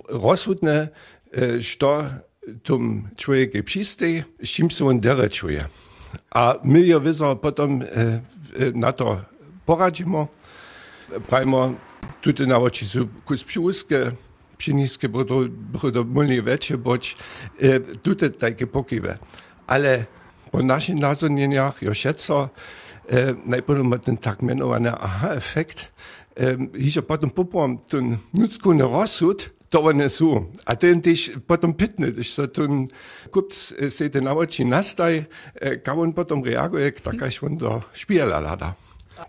rozsudne, 0.10 0.90
e, 1.30 1.62
što 1.62 2.10
tom 2.62 3.08
človek 3.16 3.56
je 3.56 3.64
přistej, 3.64 4.14
s 4.44 4.50
čím 4.50 4.70
on. 4.82 5.02
A 6.32 6.54
my 6.64 6.88
jo 6.88 7.00
vyzo 7.00 7.36
potom 7.36 7.82
e, 7.82 7.86
e, 7.86 8.72
na 8.74 8.92
to 8.92 9.22
poradzimy. 9.66 10.26
Prajmo, 11.30 11.74
tutaj 12.22 12.46
na 12.46 12.58
oči 12.58 12.86
sú 12.86 13.10
kus 13.26 13.42
pšúske, 13.42 14.14
pšeniske 14.60 15.08
bodo, 15.08 15.48
bodo 15.48 16.04
mulnie 16.04 16.44
väčšie 16.44 16.76
boč, 16.76 17.16
e, 17.56 17.80
tutaj 17.80 18.36
takie 18.36 18.68
pokiwe. 18.68 19.16
Ale 19.72 20.12
po 20.52 20.60
naszych 20.60 21.00
nazornieniach 21.00 21.80
jo 21.80 21.96
všetko, 21.96 22.36
e, 23.08 23.34
najpierw 23.48 23.84
ma 23.88 23.98
ten 23.98 24.20
tak 24.20 24.44
menowany 24.44 24.92
aha-efekt, 24.92 25.88
e, 26.36 26.60
hižo 26.76 27.08
potom 27.08 27.32
popom 27.32 27.80
ten 27.88 28.20
nudsku 28.36 28.76
rozsud, 28.76 29.48
to 29.70 29.86
one 29.86 30.10
sú. 30.10 30.50
A 30.66 30.74
ten 30.76 30.98
tiež 31.00 31.46
potom 31.46 31.78
pitne, 31.78 32.10
když 32.10 32.30
sa 32.34 32.50
ten 32.50 32.90
kup 33.30 33.54
se 33.54 34.10
ten 34.10 34.26
na 34.26 34.34
oči 34.34 34.66
nastaj, 34.66 35.14
e, 35.56 35.78
ka 35.78 35.94
on 35.94 36.12
potom 36.12 36.42
reaguje, 36.42 36.92
tak 37.00 37.22
až 37.22 37.46
on 37.46 37.56
do 37.56 37.86
špiela 37.94 38.42
lada. 38.42 38.74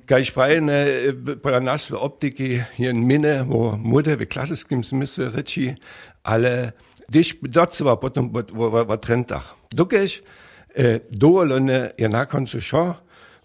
Kaj 0.06 0.24
sprajne 0.24 0.78
po 1.42 1.50
nas 1.60 1.90
v 1.90 1.98
optiki 1.98 2.62
je 2.78 2.90
minne, 2.92 3.46
wo 3.46 3.76
mude 3.76 4.16
w 4.16 4.26
klasycznym 4.26 4.82
smysle 4.82 5.30
reči, 5.30 5.74
ale 6.24 6.72
když 7.08 7.38
docela 7.42 7.96
potom 7.96 8.30
v, 8.30 8.42
v, 8.50 8.84
v 8.86 8.96
trendach. 8.96 9.56
Dokež 9.74 10.22
e, 10.74 11.00
dovolene 11.10 11.90
je 11.98 12.08
na 12.08 12.26
koncu 12.26 12.60
šo, 12.60 12.94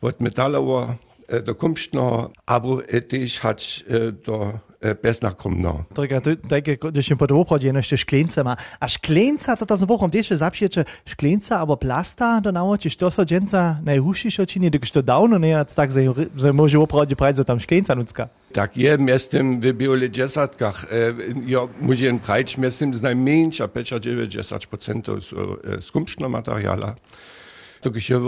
od 0.01 0.21
metalovo 0.21 0.95
e, 1.27 1.41
do 1.41 1.55
kumštno, 1.55 2.31
abo 2.45 2.81
e, 2.85 3.01
tež 3.01 3.39
hač 3.41 3.81
e, 3.81 4.11
do 4.11 4.59
beznakomno. 5.03 5.83
Tylko 5.93 6.21
takie, 6.49 6.77
když 6.91 7.05
się 7.05 7.15
pod 7.15 7.31
obchodzie 7.31 7.71
jeszcze 7.75 7.97
szkleńce 7.97 8.43
ma. 8.43 8.57
A 8.79 8.87
szkleńca 8.87 9.55
to 9.57 9.65
to 9.65 9.77
znowu 9.77 10.03
om 10.03 10.11
też 10.11 10.29
zapsiecze 10.29 10.85
szkleńca 11.05 11.59
albo 11.59 11.77
plasta 11.77 12.41
do 12.41 12.51
nauczyć, 12.51 12.97
to 12.97 13.11
so 13.11 13.25
dżęca 13.25 13.79
najhušejšo 13.83 14.45
czyni, 14.45 14.71
gdyż 14.71 14.91
to 14.91 15.27
nie 15.39 15.47
jest 15.47 15.75
tak, 15.75 15.91
że, 15.91 16.01
że 16.35 16.53
może 16.53 16.79
obchodzie 16.79 17.15
prajdzo 17.15 17.43
tam 17.43 17.59
szkleńca 17.59 17.95
nucka. 17.95 18.29
Tak 18.53 18.77
je, 18.77 18.97
miestem 18.97 19.61
w 19.61 19.73
biologizatkach, 19.73 20.85
e, 20.91 21.13
ja 21.47 21.59
muszę 21.81 22.19
prajć, 22.25 22.57
miestem 22.57 22.93
z 22.93 23.01
najmniejsza, 23.01 23.63
a 23.63 23.67
95% 23.67 25.21
z, 25.21 25.85
z 25.85 25.91
kumszno 25.91 26.29
materiala. 26.29 26.95
To 27.81 27.91
když 27.91 28.09
je 28.09 28.19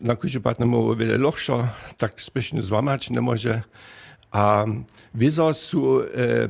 na 0.00 0.16
kuži 0.16 0.40
pat 0.40 0.58
nemohu 0.58 0.96
wiele 0.96 1.18
lochsza, 1.18 1.68
tak 1.98 2.20
spiesznie 2.20 2.62
złamać 2.62 3.10
nie 3.10 3.20
może. 3.20 3.62
A 4.30 4.64
wieso 5.14 5.54
su 5.54 6.00
e, 6.00 6.48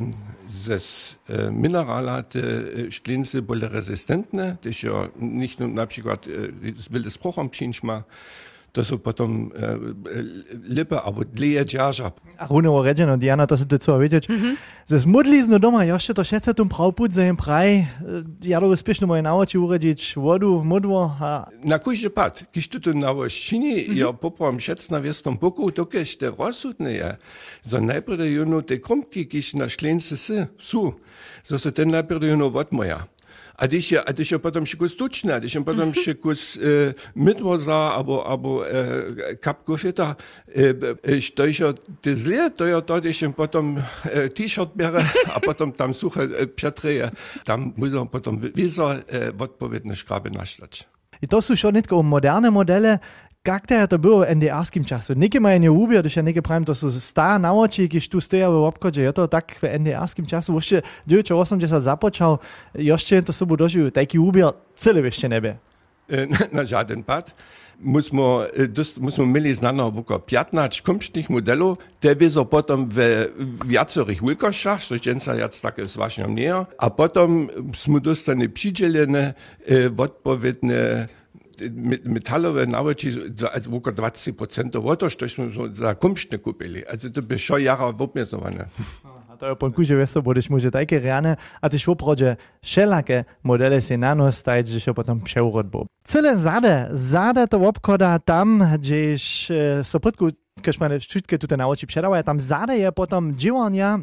zes 0.48 1.18
e, 1.28 1.50
minerala 1.50 2.22
te 2.22 2.40
szklince 2.90 3.42
bole 3.42 3.68
resistentne, 3.68 4.56
też 4.60 4.82
ja 4.82 5.08
nicht 5.16 5.60
nur 5.60 5.68
na 5.68 5.86
przykład 5.86 6.26
e, 6.26 6.30
wildes 6.90 7.18
prochom 7.18 7.50
ma, 7.82 8.02
to 8.72 8.84
są 8.84 8.98
potom 8.98 9.50
e, 9.56 9.78
lipe 10.68 11.02
albo 11.02 11.24
dleje 11.24 11.66
dzierża. 11.66 12.12
A 12.38 12.46
runo 12.46 12.82
redzeno, 12.82 13.16
Diana, 13.18 13.46
to 13.46 13.56
se 13.56 13.66
to 13.66 13.78
co 13.78 13.98
wiedzieć. 13.98 14.30
Mm 14.30 14.40
-hmm. 14.40 14.56
Ze 14.86 15.00
smudlizno 15.00 15.58
doma, 15.58 15.84
jeszcze 15.84 16.14
to 16.14 16.24
się 16.24 16.40
tum 16.40 16.68
prauput, 16.68 17.14
że 17.14 17.28
im 17.28 17.36
praj, 17.36 17.86
ja 18.42 18.60
to 18.60 18.76
spieszno 18.76 19.06
moje 19.06 19.22
nauczy 19.22 19.60
uredzić 19.60 20.14
wodu, 20.16 20.64
mudło. 20.64 21.16
A... 21.20 21.50
Na 21.64 21.78
kujże 21.78 22.10
pad, 22.10 22.44
kiż 22.52 22.68
tu 22.68 22.80
tu 22.80 22.94
na 22.94 23.10
mm 23.10 23.18
-hmm. 23.18 23.96
ja 23.96 24.12
poprom 24.12 24.60
szec 24.60 24.90
na 24.90 25.00
wiestom 25.00 25.38
boku, 25.38 25.72
to 25.72 25.86
kież 25.86 26.16
te 26.16 26.30
rozsudne 26.30 26.92
je. 26.92 27.16
So 27.70 27.80
najpierw 27.80 28.20
juno 28.20 28.62
te 28.62 28.78
kromki, 28.78 29.26
kiż 29.26 29.54
na 29.54 29.68
szlence 29.68 30.16
sy, 30.16 30.46
su, 30.58 30.94
so 31.44 31.58
se 31.58 31.72
ten 31.72 31.90
najpierw 31.90 32.22
juno 32.22 32.50
wot 32.50 32.72
moja. 32.72 33.06
adesha 33.58 34.02
adesha 34.06 34.38
potom 34.38 34.66
šikus 34.66 34.96
tučne, 34.96 35.32
adesha 35.34 35.60
potom 35.66 35.90
mhm. 35.90 36.02
šikus 36.04 36.58
mitvoza, 37.14 37.98
abo, 37.98 38.22
abo 38.26 38.62
e, 38.64 38.84
e 39.32 39.36
kapkufita, 39.42 40.14
e, 40.46 40.72
e, 41.02 41.20
te 42.00 42.14
zlije, 42.14 42.50
to 42.56 42.66
je 42.66 42.82
to, 42.82 42.94
adesha 42.94 43.30
potom 43.30 43.76
e, 43.78 44.28
t-shirt 44.28 44.76
bere, 44.78 45.02
a 45.34 45.40
potom 45.40 45.72
tam 45.72 45.94
suche 45.94 46.28
e, 46.28 46.46
pšetreje. 46.46 47.10
Tam 47.44 47.72
musel 47.76 48.06
potom 48.06 48.38
vizo 48.38 48.92
e, 48.94 49.30
odpovedne 49.34 49.94
škrabe 49.98 50.30
našlať. 50.30 50.86
I 51.18 51.26
to 51.26 51.42
sú 51.42 51.58
všetko 51.58 52.06
moderné 52.06 52.46
modele, 52.46 53.02
jak 53.46 53.66
to 53.90 53.98
było 53.98 54.20
w 54.20 54.28
NDR-skim 54.28 54.84
czasu? 54.84 55.12
Nikie 55.16 55.40
mają 55.40 55.58
nie 55.58 55.72
ubie, 55.72 56.02
to 56.02 56.08
się 56.08 56.22
nikie 56.22 56.42
prawie 56.42 56.66
to 56.66 56.74
są 56.74 56.90
sta 56.90 57.38
nauczy, 57.38 57.88
kiedy 57.88 58.08
tu 58.08 58.20
stoją 58.20 58.52
w 58.52 58.64
obchodzie. 58.64 59.02
Ja 59.02 59.12
to 59.12 59.28
tak 59.28 59.54
w 59.54 59.62
NDR-skim 59.62 60.26
czasu, 60.26 60.54
jeszcze 60.54 60.82
1980 60.82 61.84
zapoczął, 61.84 62.38
jeszcze 62.74 63.22
to 63.22 63.32
sobie 63.32 63.56
dożył 63.56 63.90
taki 63.90 64.18
ubier, 64.18 64.52
cyle 64.76 65.00
jeszcze 65.00 65.28
niebie. 65.28 65.56
Na 66.52 66.64
żaden 66.64 67.04
pad. 67.04 67.34
Musimy, 67.80 68.22
musimy 69.00 69.26
mieli 69.26 69.54
znano 69.54 69.86
około 69.86 70.20
15 70.20 70.82
kumsznych 70.82 71.30
modelów, 71.30 71.78
te 72.00 72.16
wiedzą 72.16 72.44
potem 72.44 72.88
w 72.90 72.98
wiacorych 73.66 74.22
wielkościach, 74.22 74.80
to 74.86 74.94
jest 74.94 75.06
jetzt 75.38 75.62
takie 75.62 75.84
właśnie 75.84 76.24
nie, 76.24 76.54
a 76.78 76.90
potem 76.90 77.48
jsme 77.74 78.00
dostali 78.00 78.48
przydzielone 78.48 79.34
odpowiednie 79.96 81.08
metalowe 82.04 82.66
nawoči 82.66 83.10
za 83.36 83.48
oko 83.72 83.90
20% 83.90 84.82
voto, 84.82 85.10
što 85.10 85.28
smo 85.28 85.44
za 85.74 85.94
kumštne 85.94 86.38
kupili. 86.38 86.84
Also 86.92 87.10
to 87.10 87.22
bi 87.22 87.38
šo 87.38 87.58
jara 87.58 87.84
obmezovane. 87.84 88.68
To 89.38 89.48
je 89.48 89.54
po 89.54 89.70
kuže 89.70 89.94
veso, 89.94 90.22
budeš 90.22 90.48
može 90.50 90.70
tajke 90.70 90.98
reane, 90.98 91.36
a 91.60 91.68
tyś 91.68 91.84
w 91.84 91.88
oprodzie 91.88 92.36
wszelakie 92.62 93.24
modele 93.42 93.82
się 93.82 93.98
nano 93.98 94.32
stajeć, 94.32 94.68
że 94.68 94.80
się 94.80 94.94
potem 94.94 95.20
przeurod 95.20 95.66
był. 95.66 95.86
Cyle 96.04 96.38
zade, 96.38 96.88
zade 96.92 97.48
to 97.48 97.68
obkoda 97.68 98.18
tam, 98.18 98.64
gdzieś 98.78 99.50
e, 99.50 99.84
sopotku, 99.84 100.28
kiedy 100.62 100.78
mamy 100.80 101.00
wszystkie 101.00 101.38
tutaj 101.38 101.58
na 101.58 101.68
oczy 101.68 101.86
przedawają, 101.86 102.22
tam 102.22 102.40
zade 102.40 102.78
je 102.78 102.92
potem 102.92 103.36
działania 103.36 103.98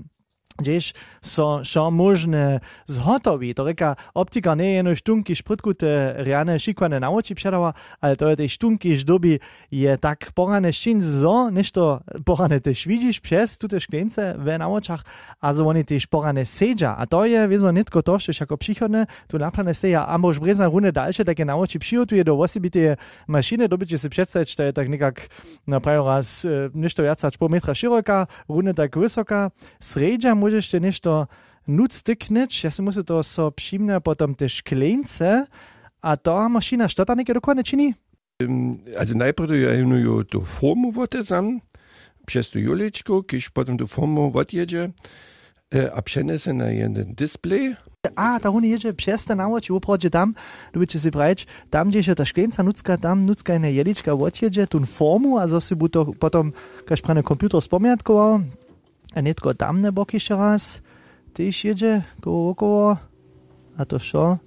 gdzieś 0.57 0.93
so, 1.21 1.61
so 1.65 1.91
możne 1.91 2.59
zhotowi. 2.87 3.55
To 3.55 3.65
reka 3.65 3.95
optika 4.13 4.55
nie 4.55 4.71
jeno 4.71 4.95
sztunki 4.95 5.35
szprytku 5.35 5.73
te 5.73 6.15
riane 6.23 6.59
szikwane 6.59 6.99
nauči 6.99 7.35
przedała, 7.35 7.73
ale 8.01 8.15
to 8.15 8.29
je 8.29 8.35
te 8.35 8.49
sztunki 8.49 9.05
dobi 9.05 9.39
je 9.71 9.97
tak 9.97 10.31
porane 10.31 10.73
szczin 10.73 11.01
zo, 11.01 11.49
niż 11.49 11.71
to 11.71 11.99
porane 12.25 12.61
też 12.61 12.87
widzisz 12.87 13.19
przez 13.19 13.57
tute 13.57 13.79
szklence 13.79 14.35
w 14.37 14.57
naučach, 14.59 15.01
a 15.41 15.53
zo 15.53 15.67
oni 15.67 15.85
też 15.85 16.07
porane 16.07 16.45
sedza. 16.45 16.97
A 16.97 17.07
to 17.07 17.25
je 17.25 17.47
wieso 17.47 17.71
nitko 17.71 18.03
to, 18.03 18.19
że 18.19 18.31
jako 18.39 18.57
przychodne 18.57 19.05
tu 19.27 19.39
naplane 19.39 19.73
steja, 19.73 20.07
a 20.07 20.17
mož 20.17 20.39
brezna 20.39 20.65
rune 20.67 20.91
dalsze 20.91 21.25
takie 21.25 21.45
nauči 21.45 21.79
przygotuje 21.79 22.23
do 22.23 22.39
osobite 22.39 22.97
maszyny, 23.27 23.67
dobycie 23.67 23.97
się 23.97 24.09
przedstawić, 24.09 24.55
to 24.55 24.63
je 24.63 24.73
tak 24.73 24.89
nekak 24.89 25.29
na 25.67 25.79
prawo 25.79 26.09
raz 26.09 26.47
niż 26.73 26.93
to 26.93 27.03
jaca 27.03 27.29
pół 27.39 27.49
metra 27.49 27.73
szeroka, 27.73 28.27
rune 28.49 28.73
tak 28.73 28.97
wysoka, 28.97 29.51
sredza 29.79 30.35
może 30.45 30.55
jeszcze 30.55 30.79
nešto 30.79 31.27
nuc 31.67 31.93
styknąć, 31.93 32.63
ja 32.63 32.71
si 32.71 32.81
muszę 32.81 33.03
to 33.03 33.23
so 33.23 33.51
przyjmę 33.51 34.01
potem 34.01 34.35
te 34.35 34.49
szklence, 34.49 35.45
a 36.01 36.17
ta 36.17 36.49
maszyna, 36.49 36.87
co 36.87 37.05
ta 37.05 37.15
niektóre 37.15 37.33
dokładnie 37.33 37.63
czyni? 37.63 37.93
Also 38.99 39.15
najpierw 39.15 39.51
ja 39.51 39.73
jenuju 39.73 40.23
tu 40.23 40.41
formu 40.41 40.91
wotezam, 40.91 41.61
przez 42.25 42.49
tu 42.49 42.59
juliczku, 42.59 43.23
kiż 43.23 43.49
potem 43.49 43.77
tu 43.77 43.87
formu 43.87 44.31
wotjedzie, 44.31 44.89
a 45.95 46.01
przenesę 46.01 46.53
na 46.53 46.69
jeden 46.69 47.15
display. 47.15 47.75
A, 48.15 48.39
ta 48.39 48.49
huni 48.49 48.69
jedzie 48.69 48.93
przez 48.93 49.25
ten 49.25 49.37
nauč, 49.37 49.69
uprodzie 49.69 50.09
tam, 50.09 50.33
lubicie 50.73 50.99
si 50.99 51.11
brać, 51.11 51.47
tam 51.69 51.89
gdzie 51.89 52.03
się 52.03 52.15
ta 52.15 52.25
szklenca 52.25 52.63
nucka, 52.63 52.97
tam 52.97 53.25
nucka 53.25 53.53
jedna 53.53 53.67
jeliczka 53.67 54.15
wotjedzie, 54.15 54.67
tu 54.67 54.85
formu, 54.85 55.39
a 55.39 55.47
zo 55.47 55.61
si 55.61 55.75
bu 55.75 55.89
to 55.89 56.05
potem, 56.19 56.53
każ 56.85 57.01
prane 57.01 57.23
komputer 57.23 57.61
spomiatkował, 57.61 58.39
a 59.15 59.21
netko 59.21 59.53
tam 59.53 59.81
ne 59.81 59.91
bok 59.91 60.13
jeszcze 60.13 60.35
raz, 60.35 60.81
też 61.33 61.63
jedzie 61.63 62.01
koło 62.21 62.49
około, 62.49 62.97
a 63.77 63.85
to 63.85 63.99
šo, 63.99 64.37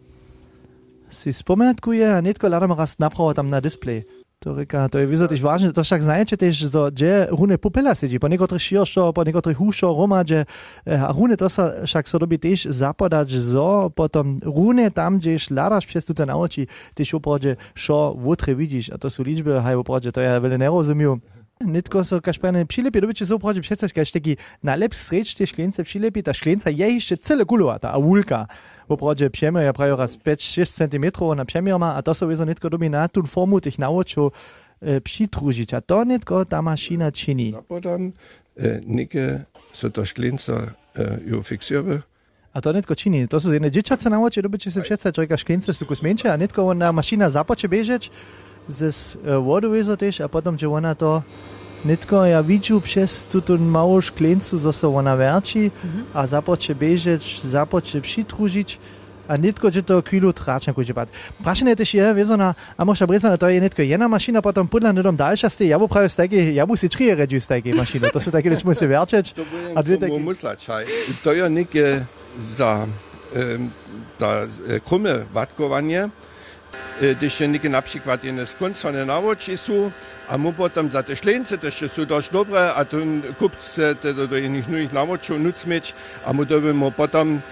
si 1.10 1.32
spomiatkuje, 1.32 2.16
a 2.16 2.22
netko 2.22 2.48
ladam 2.48 2.72
raz 2.72 2.98
naprawo 2.98 3.34
tam 3.34 3.50
na 3.50 3.60
display. 3.60 4.04
To 4.38 4.54
reka, 4.54 4.88
to 4.88 4.98
je 4.98 5.06
wysoko 5.06 5.34
ważne, 5.42 5.72
to 5.72 5.82
však 5.82 6.02
znajecie 6.02 6.36
też, 6.36 6.56
że 6.56 6.90
gdzie 6.92 7.26
rune 7.30 7.58
pupela 7.58 7.94
siedzi, 7.94 8.20
po 8.20 8.28
niektórych 8.28 8.62
širšo, 8.62 9.12
po 9.12 9.24
niektórych 9.24 9.58
húšo, 9.58 9.90
romadže, 9.90 10.46
a 10.86 11.12
rune 11.12 11.36
to 11.36 11.48
sa 11.48 11.82
však 11.86 12.08
so 12.08 12.18
dobi 12.18 12.38
też 12.38 12.64
zapadać, 12.70 13.30
zo 13.34 13.90
potom 13.90 14.38
rune 14.44 14.90
tam, 14.90 15.18
gdzie 15.18 15.36
ladasz 15.50 15.86
przez 15.86 16.04
tu 16.04 16.14
ten 16.14 16.30
oči, 16.30 16.66
też 16.94 17.14
oprodzie, 17.14 17.56
šo 17.74 18.14
wutre 18.14 18.54
widzisz, 18.54 18.90
a 18.90 18.98
to 18.98 19.10
są 19.10 19.22
liczby, 19.22 19.60
haj 19.60 19.74
oprodzie, 19.74 20.12
to 20.12 20.20
ja 20.20 20.40
wiele 20.40 20.58
nie 20.58 20.68
rozumiem. 20.68 21.20
Nitko 21.64 22.04
so 22.04 22.20
kašprene 22.20 22.64
přilepi, 22.64 23.00
dobiče 23.00 23.26
so 23.26 23.38
prođe 23.38 23.60
představ, 23.60 23.92
kaž 23.92 24.10
taki 24.10 24.36
najlepszy 24.62 25.04
sreč 25.04 25.34
te 25.34 25.46
šklence 25.46 25.84
přilepi, 25.84 26.22
ta 26.22 26.32
šklenca 26.32 26.70
je 26.70 26.88
ještě 26.88 27.16
celé 27.16 27.44
kulovata, 27.44 27.90
a 27.90 27.98
wulka. 27.98 28.46
Oprođe 28.88 29.30
přemjer, 29.30 29.64
ja 29.64 29.72
prajo 29.72 29.96
raz 29.96 30.16
5-6 30.16 30.64
cm 30.64 31.34
na 31.34 31.44
přemjerma, 31.44 31.92
a 31.92 32.02
to 32.02 32.14
so 32.14 32.26
wiedzą 32.26 32.44
nitko 32.46 32.68
dobi 32.68 32.88
na 32.88 33.08
tu 33.08 33.22
formu 33.22 33.60
tych 33.60 33.78
naučov 33.78 34.32
e, 34.80 35.00
přitružiť. 35.00 35.74
A 35.74 35.80
to 35.80 36.04
nitko 36.04 36.44
ta 36.44 36.60
mašina 36.60 37.10
čini. 37.10 37.54
A 37.58 37.62
potem 37.62 38.12
e, 38.56 38.80
nike 38.86 39.44
so 39.72 39.90
ta 39.90 40.04
šklenca 40.04 40.72
e, 40.94 41.18
jo 41.26 41.42
fiksiruje. 41.42 42.02
A 42.54 42.60
to 42.60 42.72
netko 42.72 42.94
čini. 42.94 43.26
To 43.28 43.40
sú 43.40 43.52
jedné 43.52 43.70
dečace 43.70 44.10
nauče, 44.10 44.42
dobiče 44.42 44.70
si 44.70 44.80
představ, 44.80 45.12
že 45.12 45.36
šklence 45.36 45.74
sú 45.74 45.84
kus 45.84 46.00
menšie, 46.02 46.30
a 46.30 46.36
netko 46.36 46.64
ona 46.64 46.92
mašina 46.92 47.30
započe 47.30 47.68
bežeć, 47.68 48.10
z 48.68 49.18
wodu 49.44 49.72
wiedzą 49.72 49.96
też, 49.96 50.20
a 50.20 50.28
potem, 50.28 50.58
że 50.58 50.70
ona 50.70 50.94
to 50.94 51.22
nitko 51.84 52.26
ja 52.26 52.42
widziu 52.42 52.80
przez 52.80 53.26
tutun 53.26 53.66
małą 53.66 54.00
szklencu, 54.00 54.58
co 54.58 54.72
się 54.72 54.96
ona 54.96 55.16
werci, 55.16 55.70
a 56.14 56.26
zapocze 56.26 56.74
beżeć, 56.74 57.40
zapocze 57.44 58.00
przytrużyć, 58.00 58.78
a 59.28 59.36
nitko, 59.36 59.70
że 59.70 59.82
to 59.82 60.02
chwilu 60.02 60.32
traczne 60.32 60.74
kudzie 60.74 60.94
pat. 60.94 61.08
Praszenie 61.42 61.76
też 61.76 61.94
je, 61.94 62.14
wiedzą 62.14 62.36
na, 62.36 62.54
a 62.76 62.84
może 62.84 63.06
brezana, 63.06 63.38
to 63.38 63.48
je 63.48 63.60
nitko 63.60 63.82
jedna 63.82 64.08
maszyna, 64.08 64.42
potem 64.42 64.68
podla 64.68 64.92
nedom 64.92 65.16
dalsza 65.16 65.50
stej, 65.50 65.68
prawie 65.88 66.08
z 66.08 66.16
takiej, 66.16 66.54
ja 66.54 66.66
musi 66.66 66.88
trzy 66.88 67.14
redziu 67.14 67.40
z 67.40 67.46
takiej 67.46 67.74
maszyny, 67.74 68.10
to 68.10 68.20
są 68.20 68.30
takie, 68.30 68.56
że 68.56 68.64
musi 68.64 68.86
werczeć. 68.86 69.32
To 69.32 69.42
takie... 69.98 70.18
muslać, 70.18 70.66
to 71.22 71.32
je 71.32 71.50
nike 71.50 72.04
za 72.56 72.86
um, 73.36 73.70
za 74.20 74.46
krumme 74.84 75.24
deși 77.18 77.46
nici 77.46 77.62
n-a 77.62 77.80
psicat 77.80 78.22
în 78.22 78.44
sconța 78.44 78.90
ne 78.90 79.04
navoci 79.04 79.50
su, 79.56 79.92
am 80.28 80.52
potom 80.56 80.90
za 80.90 81.02
te 81.02 81.14
șlențe, 81.14 81.56
te 81.56 81.70
și 81.70 81.88
su 81.88 82.04
doși 82.04 82.30
dobre, 82.30 82.58
atunci 82.58 83.24
cupți 83.38 83.68
se 83.72 83.96
te 84.00 84.12
doi 84.12 84.48
nici 84.48 84.64
nu-i 84.64 84.88
navoci, 84.92 85.28
nu-ți 85.28 85.68
meci, 85.68 85.94
am 86.26 86.44
dobim 86.48 86.92
potom 86.96 87.42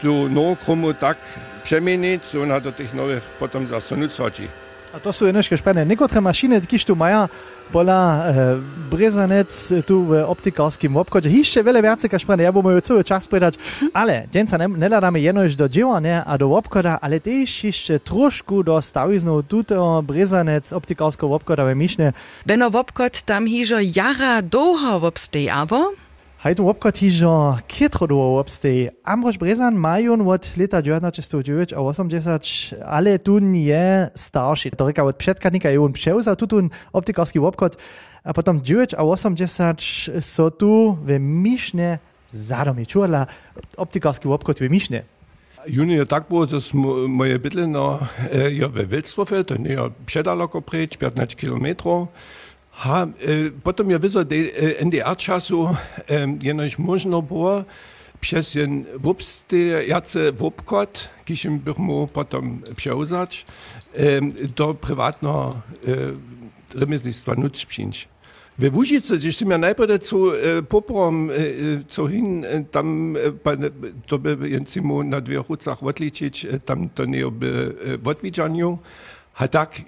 tu 0.00 0.26
nou 0.26 0.56
tak 0.98 1.16
přeměnit, 1.62 2.22
so 2.24 2.44
na 2.44 2.58
do 2.58 2.70
těch 2.70 2.92
nových 2.92 3.22
potom 3.38 3.66
zase 3.66 3.96
nucoči. 3.96 4.50
Chodzi. 4.86 4.94
A 4.94 5.02
to 5.02 5.10
sú 5.10 5.26
ináč 5.26 5.50
špene. 5.50 5.82
Niektoré 5.82 6.20
mašiny, 6.22 6.62
kiž 6.62 6.86
tu 6.86 6.94
maja, 6.94 7.28
bola 7.74 7.98
e, 7.98 8.20
brezanec 8.86 9.50
tu 9.82 10.06
v 10.06 10.22
optikárskim 10.22 10.94
obchode. 10.94 11.26
Ešte 11.26 11.66
veľa 11.66 11.82
viacej, 11.82 12.06
kaž 12.06 12.22
špene, 12.22 12.46
ja 12.46 12.54
ju 12.54 12.80
celý 12.82 13.02
čas 13.02 13.26
povedať. 13.26 13.58
Ale, 13.90 14.30
deň 14.30 14.44
sa 14.46 14.56
neľadáme 14.56 15.18
jednož 15.18 15.58
do 15.58 15.66
dielania 15.66 16.22
a 16.22 16.38
do 16.38 16.54
obchoda, 16.54 17.02
ale 17.02 17.18
tiež 17.18 17.74
ešte 17.74 17.98
trošku 17.98 18.62
do 18.62 18.78
staviznu 18.78 19.42
tuto 19.42 19.74
brezanec 20.06 20.70
optikárskeho 20.70 21.34
obchoda 21.34 21.66
ve 21.66 21.74
Mišne. 21.74 22.14
Beno 22.46 22.70
obchod 22.70 23.26
tam 23.26 23.50
hižo 23.50 23.82
jara 23.82 24.46
dlouho 24.46 25.02
obstej, 25.02 25.50
abo? 26.36 26.42
Hajtu 26.42 26.68
obchod 26.68 26.96
hižo 26.98 27.56
kietro 27.66 28.06
dlouho 28.06 28.40
obstej. 28.40 28.90
Ambrož 29.04 29.36
Brezan 29.36 29.74
majon 29.74 30.20
od 30.28 30.46
leta 30.56 30.82
1909 30.82 31.72
a 31.72 31.80
80, 31.80 32.42
ale 32.84 33.18
tu 33.18 33.38
je 33.52 34.10
starší. 34.14 34.70
To 34.76 34.86
reka 34.86 35.04
od 35.04 35.16
předkadnika 35.16 35.70
je 35.70 35.80
on 35.80 35.92
převzal 35.92 36.36
tutun 36.36 36.70
optikarski 36.92 37.38
obchod 37.38 37.76
a 38.24 38.32
potom 38.32 38.60
9 38.60 38.94
a 38.94 39.02
80 39.02 39.80
so 40.20 40.50
tu 40.50 40.98
ve 41.02 41.18
Mišne 41.18 41.98
zadomi. 42.30 42.86
Čuvala 42.86 43.26
optikarski 43.76 44.28
obchod 44.28 44.60
ve 44.60 44.68
Mišne. 44.68 45.04
Juni 45.66 45.94
je 45.94 46.06
tak 46.06 46.28
było, 46.28 46.46
że 46.46 46.60
moje 47.08 47.38
bydlino 47.38 47.98
je 48.50 48.68
we 48.68 48.86
Wilstrofe, 48.86 49.44
to 49.44 49.54
je 49.54 49.90
przedaleko 50.06 50.62
pryć, 50.62 50.96
15 50.96 51.34
kilometrów. 51.34 52.08
Ha, 52.76 53.06
e, 53.06 53.50
potem 53.62 53.90
ja 53.90 53.98
widzę, 53.98 54.20
że 54.20 54.36
e, 54.36 54.84
NDR 54.84 55.16
czasu 55.16 55.66
e, 55.66 56.36
jenoś 56.42 56.78
można 56.78 57.22
było 57.22 57.64
przez 58.20 58.52
ten 58.52 58.84
wobstojacy 58.96 60.32
wobkot, 60.32 61.08
kiszym 61.24 61.58
bychmu 61.58 62.08
potem 62.12 62.62
przeuzać, 62.76 63.46
e, 63.94 64.20
do 64.56 64.74
prywatnego 64.74 65.56
e, 66.74 66.80
remesnictwa 66.80 67.34
nuc 67.34 67.64
przyjąć. 67.64 68.08
We 68.58 68.70
Łužice, 68.70 69.18
když 69.18 69.36
jsem 69.36 69.50
ja 69.50 69.58
najprve 69.58 69.98
co 69.98 70.16
e, 70.16 70.62
poprom, 70.62 71.30
e, 71.30 71.84
co 71.88 72.06
hin, 72.06 72.44
tam 72.70 73.16
e, 73.16 73.70
to 74.06 74.18
by 74.18 74.48
jen 74.48 74.66
si 74.66 74.80
mu 74.80 75.02
na 75.02 75.20
dvě 75.20 75.44
rucach 75.48 75.82
odličiť, 75.82 76.44
e, 76.44 76.58
tam 76.58 76.88
to 76.88 77.04
nie 77.04 77.30
by 77.30 77.46
e, 77.46 77.98
odvidžaniu. 78.04 78.78
A 79.36 79.48
tak 79.48 79.84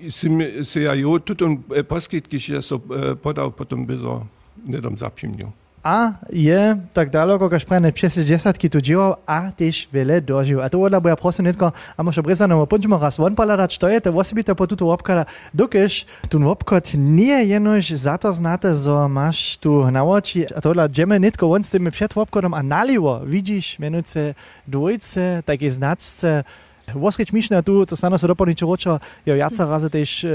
si 0.62 0.80
ja 0.80 0.92
jo 0.94 1.18
tutun 1.18 1.64
poskytky, 1.88 2.38
že 2.38 2.62
so 2.62 2.76
podal 3.16 3.50
potom 3.50 3.86
by 3.88 3.96
so 3.96 4.28
nedom 4.66 4.92
zapšimnil. 4.98 5.48
A 5.84 6.20
je 6.28 6.76
tak 6.92 7.08
daleko, 7.08 7.48
kaž 7.48 7.64
prene 7.64 7.92
přes 7.92 8.18
desetky 8.18 8.68
tu 8.68 8.80
dělal 8.80 9.16
a 9.26 9.50
tež 9.50 9.88
vele 9.92 10.20
dožil. 10.20 10.62
A 10.62 10.68
to 10.68 10.80
odla 10.80 11.00
bo 11.00 11.08
ja 11.08 11.16
prosím 11.16 11.48
netko, 11.48 11.72
a 11.72 12.00
možno 12.02 12.22
brezano, 12.22 12.66
poďme 12.66 12.98
raz 12.98 13.16
von 13.16 13.32
paladať, 13.32 13.78
to 13.78 13.86
je 13.88 14.00
to 14.00 14.10
osobito 14.12 14.52
po 14.58 14.66
tuto 14.66 14.90
obkada, 14.90 15.24
dokež 15.54 16.04
tu 16.28 16.36
obkod 16.42 16.92
nie 16.98 17.54
jenož 17.54 17.94
za 17.94 18.18
to 18.18 18.32
znáte, 18.34 18.74
zo 18.74 19.08
máš 19.08 19.56
tu 19.56 19.86
na 19.88 20.04
oči, 20.04 20.50
a 20.50 20.60
to 20.60 20.74
odla 20.74 20.90
džeme 20.90 21.16
netko 21.16 21.48
von 21.48 21.62
s 21.62 21.70
tými 21.70 21.90
před 21.90 22.10
obkodom 22.16 22.54
a 22.54 22.62
nalivo, 22.62 23.22
vidíš, 23.24 23.78
menujúce 23.78 24.34
dvojce, 24.66 25.46
také 25.46 25.70
znacce, 25.70 26.44
Woskrić 26.94 27.32
Mišna 27.32 27.62
tu, 27.62 27.86
to 27.86 27.96
stano 27.96 28.18
se 28.18 28.26
doplniče 28.26 28.66
ročo, 28.66 28.98
jo 29.26 29.34
jaca 29.34 29.64
razy 29.64 29.90
też 29.90 30.24
e, 30.24 30.28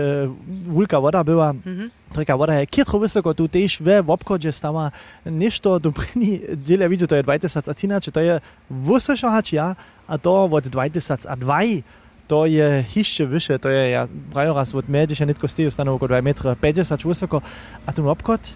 wulka 0.67 1.01
woda 1.01 1.23
była, 1.23 1.51
mm 1.53 1.61
-hmm. 1.65 2.37
woda 2.37 2.53
je 2.53 2.65
kietro 2.67 2.99
wysoko, 2.99 3.35
tu 3.35 3.47
też 3.47 3.81
we 3.81 4.03
w 4.03 4.09
obchodzie 4.09 4.51
stała 4.51 4.91
nešto 5.25 5.79
do 5.79 5.91
prini, 5.91 6.39
dziele 6.65 6.89
widziu, 6.89 7.07
to 7.07 7.15
je 7.15 7.23
20 7.23 7.69
a 7.95 7.99
czy 7.99 8.11
to 8.11 8.19
je 8.19 8.41
wysoko 8.71 9.29
hać 9.29 9.53
ja, 9.53 9.75
a 10.07 10.17
to 10.17 10.43
od 10.43 10.67
20 10.67 11.27
a 11.27 11.35
2 11.35 11.81
to 12.27 12.45
je 12.45 12.83
hišće 12.83 13.25
više, 13.25 13.57
to 13.57 13.69
je, 13.69 13.91
ja 13.91 14.07
prajo 14.33 14.53
raz 14.53 14.75
od 14.75 14.89
medješa 14.89 15.25
netko 15.25 15.47
steju 15.47 15.71
stano 15.71 15.93
oko 15.93 16.07
2 16.07 16.21
metra 16.21 16.55
50 16.55 17.05
wysoko, 17.05 17.41
a 17.85 17.91
tu 17.91 18.09
obchod, 18.09 18.53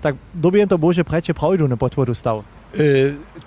tak 0.00 0.14
dobijem 0.34 0.68
to 0.68 0.78
Bože 0.78 1.04
preče 1.04 1.34
pravdu 1.34 1.68
na 1.68 1.76
potvodu 1.76 2.14
stav. 2.14 2.42
E, 2.78 2.82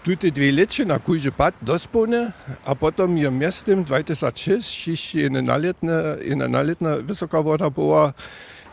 Tute 0.03 0.31
dwie 0.31 0.51
lecie 0.51 0.85
na 0.85 0.99
kujże 0.99 1.31
pad 1.31 1.55
dospone, 1.61 2.31
a 2.65 2.75
potem 2.75 3.17
je 3.17 3.31
miastem 3.31 3.83
2006 3.83 4.87
jeszcze 4.87 5.17
jedna 5.17 5.41
naletna, 5.41 5.91
jedna 6.21 6.47
naletna 6.47 6.97
wysoka 6.97 7.41
woda 7.41 7.69
była. 7.69 8.13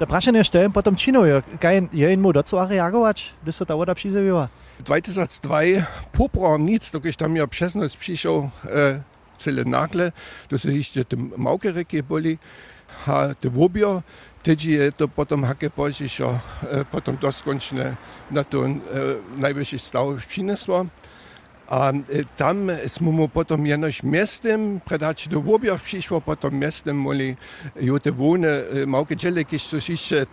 Da 0.01 0.07
prašenie 0.07 0.41
šte, 0.45 0.71
potom 0.73 0.97
činuje, 0.97 1.43
kaj 1.61 1.93
je 1.93 2.13
in 2.13 2.21
mu 2.21 2.33
do 2.33 2.43
co 2.43 2.67
reagować, 2.67 3.35
gdy 3.43 3.53
so 3.53 3.67
ta 3.67 3.77
voda 3.77 3.95
přizeviła? 3.95 4.49
2002 4.81 5.61
poprom 6.13 6.65
nic, 6.65 6.91
dokiż 6.91 7.17
tam 7.17 7.37
ja 7.37 7.47
przez 7.47 7.75
noc 7.75 7.97
przyszedł 7.97 8.51
e, 8.65 9.01
cele 9.39 9.65
nagle, 9.65 10.13
to 10.49 10.59
się 10.59 10.73
jeszcze 10.73 11.05
tym 11.05 11.31
małkerekie 11.37 12.03
boli, 12.03 12.39
a 13.07 13.35
te 13.35 13.49
wobio, 13.49 14.03
Tedy 14.43 14.73
je 14.73 14.93
to 14.93 15.09
potom 15.09 15.45
hake 15.45 15.69
požišo, 15.69 16.33
e, 16.33 16.85
potom 16.89 17.17
doskončne 17.21 17.93
na 18.33 18.43
to 18.45 18.65
e, 18.65 18.73
najvyšší 19.37 19.79
stav. 19.79 20.17
A 21.69 21.93
e, 21.93 22.25
tam 22.37 22.73
smo 22.89 23.13
mu 23.13 23.29
potom 23.29 23.67
jenož 23.67 24.03
mestem, 24.03 24.81
predač 24.81 25.29
do 25.29 25.41
Wobja 25.41 25.77
přišlo, 25.77 26.21
potom 26.21 26.55
mestem 26.55 26.97
moli 26.97 27.37
jote 27.77 28.11
vone, 28.11 28.65
mauke 28.87 29.15
džele, 29.15 29.45
kiž 29.45 29.63
so 29.63 29.81
šiše 29.81 30.27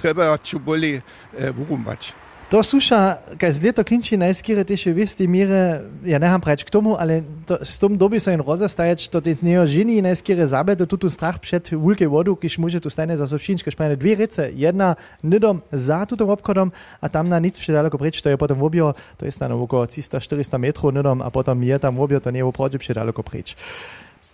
treba, 0.00 0.38
čo 0.38 0.58
boli 0.58 1.02
vurumbač. 1.34 2.14
To 2.48 2.62
sluša, 2.62 3.16
kaj 3.36 3.52
zdaj 3.52 3.72
to 3.76 3.82
klinči 3.84 4.16
najskirati 4.16 4.72
še 4.80 4.94
v 4.96 5.04
isti 5.04 5.26
mire, 5.28 5.84
ja 6.08 6.16
ne 6.16 6.30
ham 6.32 6.40
preč 6.40 6.62
k 6.64 6.72
tomu, 6.72 6.94
ale 6.96 7.20
to, 7.44 7.58
s 7.60 7.76
tom 7.76 7.98
dobi 8.00 8.16
se 8.16 8.32
in 8.32 8.40
roza 8.40 8.70
stajač, 8.72 9.04
to 9.12 9.20
te 9.20 9.34
dnejo 9.36 9.66
ženi 9.68 9.98
najskire 10.00 10.46
zabe, 10.48 10.72
da 10.72 10.88
tu 10.88 10.96
tu 10.96 11.12
strah 11.12 11.36
pred 11.36 11.68
vulke 11.76 12.08
vodu, 12.08 12.32
kiš 12.32 12.56
može 12.56 12.80
tu 12.80 12.88
stane 12.88 13.20
za 13.20 13.28
sobšinčke 13.28 13.68
špajne 13.68 14.00
dve 14.00 14.16
rece, 14.24 14.48
jedna 14.56 14.94
nedom 15.20 15.60
za 15.76 16.00
tutom 16.08 16.32
obkodom, 16.32 16.72
a 17.04 17.12
tam 17.12 17.28
na 17.28 17.36
nic 17.36 17.60
predaleko 17.60 18.00
preč, 18.00 18.24
to 18.24 18.32
je 18.32 18.40
potem 18.40 18.56
objo, 18.56 18.94
to 19.20 19.28
je 19.28 19.32
stano 19.36 19.60
okolo 19.60 19.84
300-400 19.84 20.56
metrov 20.56 20.96
nedom, 20.96 21.20
a 21.20 21.28
potem 21.28 21.68
je 21.68 21.76
tam 21.76 22.00
objo, 22.00 22.16
to 22.16 22.32
ne 22.32 22.40
je 22.40 22.48
v 22.48 22.52
prođe 22.56 22.80
predaleko 22.80 23.20
preč. 23.28 23.60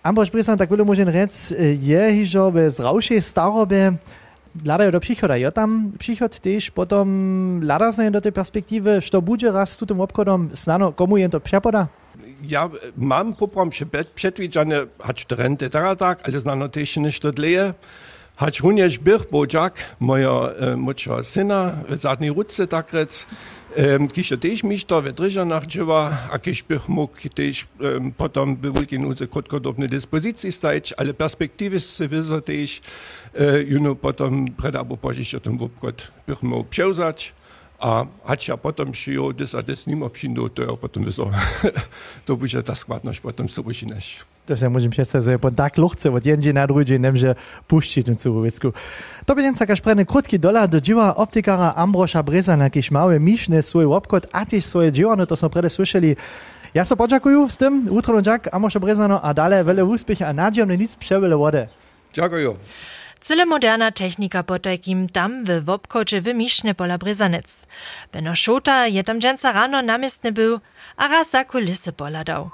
Ampak, 0.07 0.31
priznam, 0.31 0.55
tako 0.55 0.79
bilo 0.79 0.87
možen 0.87 1.11
rec, 1.11 1.51
eh, 1.51 1.75
je 1.83 2.13
hižo 2.15 2.47
bez 2.51 2.79
ravše 2.79 3.19
starobe, 3.19 3.99
Ladajú 4.63 4.91
do 4.95 5.03
przychoda. 5.03 5.35
Ja 5.35 5.51
tam 5.51 5.91
przychod 5.99 6.39
też 6.39 6.71
potom 6.71 7.07
lada 7.59 7.91
sa 7.91 8.07
do 8.07 8.23
tej 8.23 8.31
perspektywy, 8.31 9.03
što 9.03 9.19
bude 9.19 9.51
raz 9.51 9.75
s 9.75 9.77
tutym 9.77 9.99
obchodom 9.99 10.55
znano, 10.55 10.95
komu 10.95 11.17
je 11.17 11.29
to 11.29 11.39
przepoda? 11.39 11.87
Ja 12.47 12.69
mam 12.95 13.35
poprom 13.35 13.69
przedwidziane, 14.15 14.87
hać 14.99 15.25
rente 15.29 15.69
tak, 15.69 16.23
ale 16.23 16.39
znano 16.39 16.69
też 16.69 16.97
nie 16.97 17.11
to 17.11 17.31
dleje. 17.31 17.73
Hać 18.35 18.59
również 18.59 18.99
bych 18.99 19.31
bodziak, 19.31 19.73
moja 19.99 20.31
e, 20.31 20.75
mocza 20.75 21.23
syna, 21.23 21.71
w 21.89 22.01
zadniej 22.01 22.31
rudce 22.31 22.67
tak 22.67 22.93
rec, 22.93 23.27
Je 23.75 24.37
tež 24.39 24.63
mišta 24.63 25.03
v 25.03 25.11
držanah 25.11 25.67
dživa, 25.67 26.31
a 26.31 26.39
bych 26.39 26.87
mógł 26.87 27.27
tež 27.27 27.67
um, 27.75 28.07
potom 28.15 28.55
by 28.55 28.71
veľký 28.71 28.95
núdze 28.95 29.27
krótkodobnej 29.27 29.91
dyspozycji 29.91 30.51
stać, 30.51 30.95
ale 30.95 31.11
perspektywy 31.11 31.79
se 31.79 32.07
tež, 32.39 32.79
uh, 33.35 33.59
juno 33.67 33.95
potom 33.99 34.47
pred 34.47 34.75
abo 34.79 34.95
požiš 34.95 35.33
o 35.33 35.39
tom 35.43 35.59
obchod 35.59 36.07
bych 36.27 36.41
mógł 36.41 36.71
przełzać. 36.71 37.35
A 37.79 38.07
hać 38.23 38.47
ja 38.47 38.55
potom 38.57 38.95
šijo, 38.95 39.35
des 39.35 39.51
a 39.51 39.61
des 39.61 39.85
nimo 39.85 40.09
přindo, 40.09 40.47
to 40.49 40.63
ja 40.63 40.71
potom 40.79 41.03
wyzo. 41.03 41.27
to 42.25 42.39
bude 42.39 42.63
ta 42.63 42.75
składność 42.75 43.19
potom 43.19 43.49
sobie 43.51 43.75
neš. 43.91 44.23
To 44.45 44.53
się 44.53 44.69
môžem 44.69 44.93
představit, 44.93 45.25
že 45.25 45.41
po 45.41 45.49
tak 45.49 45.73
luchce 45.81 46.13
od 46.13 46.21
jenže 46.21 46.53
na 46.53 46.69
druhý 46.69 47.01
nemže 47.01 47.33
puštiť 47.65 48.13
tú 48.13 48.13
cúrovicku. 48.13 48.67
To 49.25 49.31
by 49.33 49.41
jen 49.41 49.57
taka 49.57 49.73
šprene 49.73 50.05
krutki 50.05 50.37
dola 50.37 50.69
do 50.69 50.77
dziwa 50.77 51.17
optikara 51.17 51.73
Ambroša 51.73 52.21
Brezana, 52.21 52.69
kiž 52.69 52.93
małe 52.93 53.17
mišne 53.17 53.65
svoj 53.65 53.89
obchod 53.89 54.29
a 54.29 54.45
tiež 54.45 54.61
svoje 54.61 54.93
dziwano, 54.93 55.25
to 55.25 55.33
sme 55.33 55.49
prede 55.49 55.73
slyšeli. 55.73 56.13
Ja 56.77 56.85
sa 56.85 56.93
poďakujú 56.93 57.49
s 57.49 57.57
tým, 57.57 57.89
útro 57.89 58.21
Jack, 58.21 58.53
Ambroša 58.53 58.77
Brezano 58.77 59.17
a 59.17 59.33
dále 59.33 59.65
veľa 59.65 59.81
úspecha 59.81 60.29
a 60.29 60.37
nádejom 60.37 60.69
nic 60.77 60.93
převele 60.93 61.33
vode. 61.33 61.65
Ďakujú. 62.13 62.61
Cyle 63.25 63.49
moderna 63.49 63.89
technika 63.89 64.45
potajkim 64.45 65.09
tam 65.09 65.41
w 65.41 65.65
wobkocie 65.65 66.21
wymiszne 66.21 66.77
pola 66.77 67.01
Brezanec. 67.01 67.65
Beno 68.13 68.37
Szota 68.37 68.85
je 68.85 69.01
tam 69.01 69.17
dżęca 69.17 69.51
rano 69.51 69.81
namiestny 69.81 70.29
był, 70.31 70.61
a 70.97 71.07
raz 71.07 71.33
za 71.33 71.41
kulisy 71.49 71.89
poladał. 71.89 72.53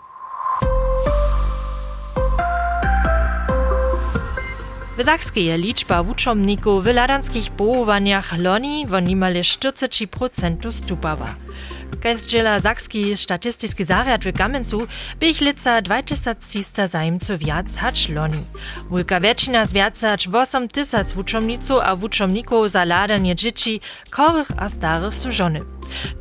W 5.02 5.04
Zakskiej 5.04 5.58
liczba 5.58 6.02
uczomników 6.02 6.84
w 6.84 6.88
ladanskich 6.88 7.52
połowaniach 7.52 8.38
loni 8.38 8.88
wo 8.88 9.00
nimale 9.00 9.42
40% 9.42 10.72
stupała. 10.72 11.36
Kajzdziela 12.04 12.60
Zakski 12.60 13.18
statystyczny 13.18 13.86
zariad 13.86 14.24
w 14.24 14.32
Gamencu 14.32 14.88
bych 15.20 15.42
lica 15.42 15.82
2300 15.82 16.88
zajemców 16.88 17.40
wiac 17.40 17.78
hacz 17.78 18.10
loni. 18.10 18.46
Wulka 18.90 19.20
wieczina 19.20 19.66
z 19.66 19.74
wiaca 19.74 20.10
hacz 20.10 20.28
8 20.28 20.68
tysac 20.68 21.16
uczomniców 21.16 21.80
a 21.84 21.94
uczomników 21.94 22.72
za 22.72 22.86
ladanie 22.86 23.36
dzieci, 23.36 23.82
chorych 24.12 24.48
a 24.58 24.70
starych 24.70 25.16
su 25.16 25.32
żony. 25.32 25.62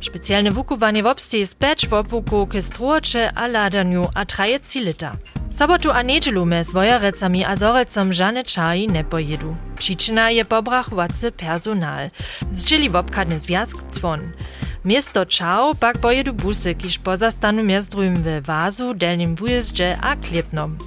Specjalne 0.01 0.51
wukowanie 0.51 1.03
w 1.03 1.05
obstie 1.05 1.37
jest 1.37 1.55
pecz 1.55 1.87
w 1.87 1.93
obwuku 1.93 2.47
k 2.47 2.61
strocze 2.61 3.31
a 3.35 3.47
ladaniu 3.47 4.05
a 4.15 4.25
traje 4.25 4.59
lita. 4.75 5.17
Sobotu 5.51 5.91
a 5.91 6.03
nedelu 6.03 6.45
me 6.45 6.63
z 6.63 6.71
wojarecami 6.71 7.45
a 7.45 7.55
zorecom 7.55 8.13
žane 8.13 8.43
čaji 8.43 8.87
ne 8.87 9.03
pojedu. 9.03 9.55
Przyczyna 9.75 10.29
je 10.29 10.45
pobrachovacy 10.45 11.31
personal. 11.31 12.09
Zdzieli 12.53 12.89
wobkadny 12.89 13.39
związk 13.39 13.83
cwon. 13.89 14.31
Miesto 14.85 15.25
Czao 15.25 15.75
pak 15.75 15.97
pojedu 15.97 16.33
busy, 16.33 16.75
kiż 16.75 16.97
pozastanu 16.97 17.63
miestrujem 17.63 18.15
w 18.15 18.45
Wazu, 18.45 18.93
Delnym 18.93 19.35
Wujeździe 19.35 19.97
a 20.01 20.15
Klipnom. 20.15 20.77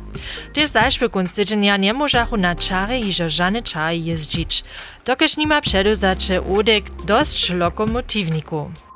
Też 0.53 0.69
zajszwy 0.69 1.09
kunstyczenia 1.09 1.77
nie 1.77 1.93
możachu 1.93 2.37
na 2.37 2.57
czary 2.57 2.99
iżo 2.99 3.31
żane 3.31 3.63
czaj 3.63 4.05
jeździć, 4.05 4.65
dokeż 5.05 5.37
nima 5.37 5.61
przedozacze 5.61 6.47
odek 6.47 6.85
dość 7.05 7.51
lokomotywników. 7.51 8.94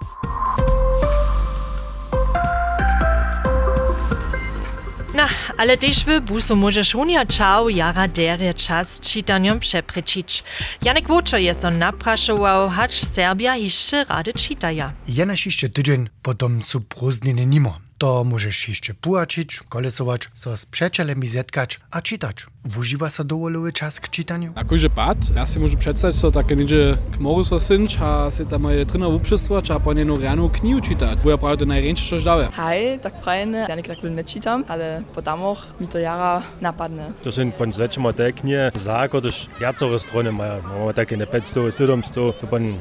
Na, 5.18 5.28
ale 5.56 5.76
też 5.76 6.04
w 6.04 6.20
busu 6.20 6.56
możesz 6.56 6.94
unia 6.94 7.26
czał 7.26 7.68
jara 7.68 8.08
derie 8.08 8.54
czas 8.54 9.00
czytaniom 9.00 9.60
przeprzeczyć. 9.60 10.44
Janek 10.82 11.08
Wočo 11.08 11.36
jest 11.38 11.64
on 11.64 11.78
napraszował, 11.78 12.70
hacz 12.70 12.94
Serbia 12.94 13.56
jeszcze 13.56 14.04
rady 14.04 14.32
czytaja. 14.32 14.92
Jenaś 15.08 15.46
jeszcze 15.46 15.68
tydzień, 15.68 16.08
potom 16.22 16.62
su 16.62 16.80
prózdniny 16.80 17.46
nimo. 17.46 17.87
To 17.98 18.24
możesz 18.24 18.68
jeszcze 18.68 18.94
pułaczyć, 18.94 19.60
kolesować, 19.68 20.30
so 20.34 20.56
z 20.56 20.66
przyjacielami 20.66 21.28
zetkać 21.28 21.80
a 21.90 22.02
czytać. 22.02 22.46
Wużywa 22.64 23.10
sa 23.10 23.24
dowolowy 23.24 23.72
czas 23.72 24.00
k 24.00 24.08
czytaniu? 24.08 24.52
Na 24.54 24.64
kojże 24.64 24.90
pad, 24.90 25.18
ja 25.34 25.46
si 25.46 25.58
môžu 25.58 25.76
przedstawić, 25.76 26.16
so 26.16 26.30
takie 26.30 26.56
niedzie 26.56 26.98
k 27.12 27.18
moru 27.18 27.44
so 27.44 27.60
synč 27.60 27.98
a 28.00 28.30
si 28.30 28.46
tam 28.46 28.70
je 28.70 28.86
trina 28.86 29.08
uprzystwać, 29.08 29.70
a 29.70 29.80
po 29.80 29.92
nienu 29.94 30.16
rano 30.16 30.48
knihu 30.48 30.80
czytać. 30.80 31.18
Bo 31.24 31.30
ja 31.30 31.38
prawie 31.38 31.66
najręczej 31.66 32.08
coś 32.08 32.24
dałem. 32.24 32.52
Hej, 32.52 32.98
tak 32.98 33.20
prajne, 33.20 33.66
ja 33.68 33.74
nikak 33.74 33.98
nie 34.02 34.24
czytam, 34.24 34.64
ale 34.68 35.02
po 35.14 35.22
damoch 35.22 35.66
mi 35.80 35.88
to 35.88 35.98
jara 35.98 36.42
napadne. 36.60 37.12
To 37.22 37.32
są 37.32 37.52
pan 37.52 37.72
zečemo 37.72 38.12
te 38.12 38.32
knie, 38.32 38.70
zako, 38.74 39.20
też 39.20 39.46
jacore 39.60 39.98
strony 39.98 40.32
mają. 40.32 40.62
Mamy 40.62 40.94
takie 40.94 41.16
ne 41.16 41.26
500, 41.26 41.74
700, 41.74 42.14
to 42.40 42.46
pan 42.46 42.78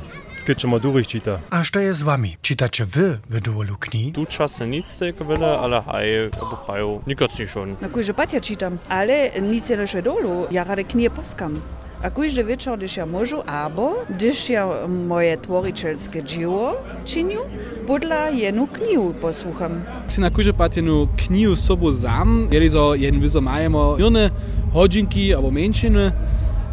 keď 0.48 0.64
ma 0.72 0.80
durchčíta. 0.80 1.44
A 1.52 1.64
što 1.68 1.84
je 1.84 1.92
s 1.92 2.08
vami? 2.08 2.40
Čítače 2.40 2.88
vy 2.88 3.20
v 3.28 3.36
dovolu? 3.44 3.76
Tu 4.16 4.24
čase 4.26 4.64
nic 4.64 4.88
tega 4.88 5.28
vele, 5.28 5.44
ale 5.44 5.84
haj, 5.84 6.32
obuchajú, 6.40 7.04
nikoci 7.04 7.44
šon. 7.44 7.76
Na 7.84 7.92
kojže 7.92 8.16
patja 8.16 8.40
čítam, 8.40 8.80
ale 8.88 9.36
nic 9.44 9.68
je 9.68 9.76
neše 9.76 10.00
dolu, 10.00 10.48
ja 10.48 10.64
rade 10.64 10.88
knie 10.88 11.12
poskam. 11.12 11.60
A 11.98 12.14
kojže 12.14 12.46
večer, 12.46 12.78
když 12.78 13.02
ja 13.02 13.06
môžu, 13.10 13.42
abo, 13.42 14.06
když 14.06 14.54
ja 14.54 14.86
moje 14.86 15.34
tvoričelské 15.42 16.22
dživo 16.22 16.78
činiu, 17.10 17.42
podľa 17.90 18.38
jednu 18.38 18.70
knihu 18.70 19.18
poslucham. 19.18 19.82
Si 20.06 20.22
na 20.22 20.30
kojže 20.30 20.54
patjenu 20.54 21.10
knihu 21.26 21.58
sobu 21.58 21.90
sam, 21.92 22.54
jeli 22.54 22.70
so 22.70 22.94
jeden 22.94 23.18
vizo 23.18 23.42
majemo 23.42 23.98
mirne 23.98 24.30
hodzinki 24.78 25.34
abo 25.34 25.50
menšiny, 25.50 26.14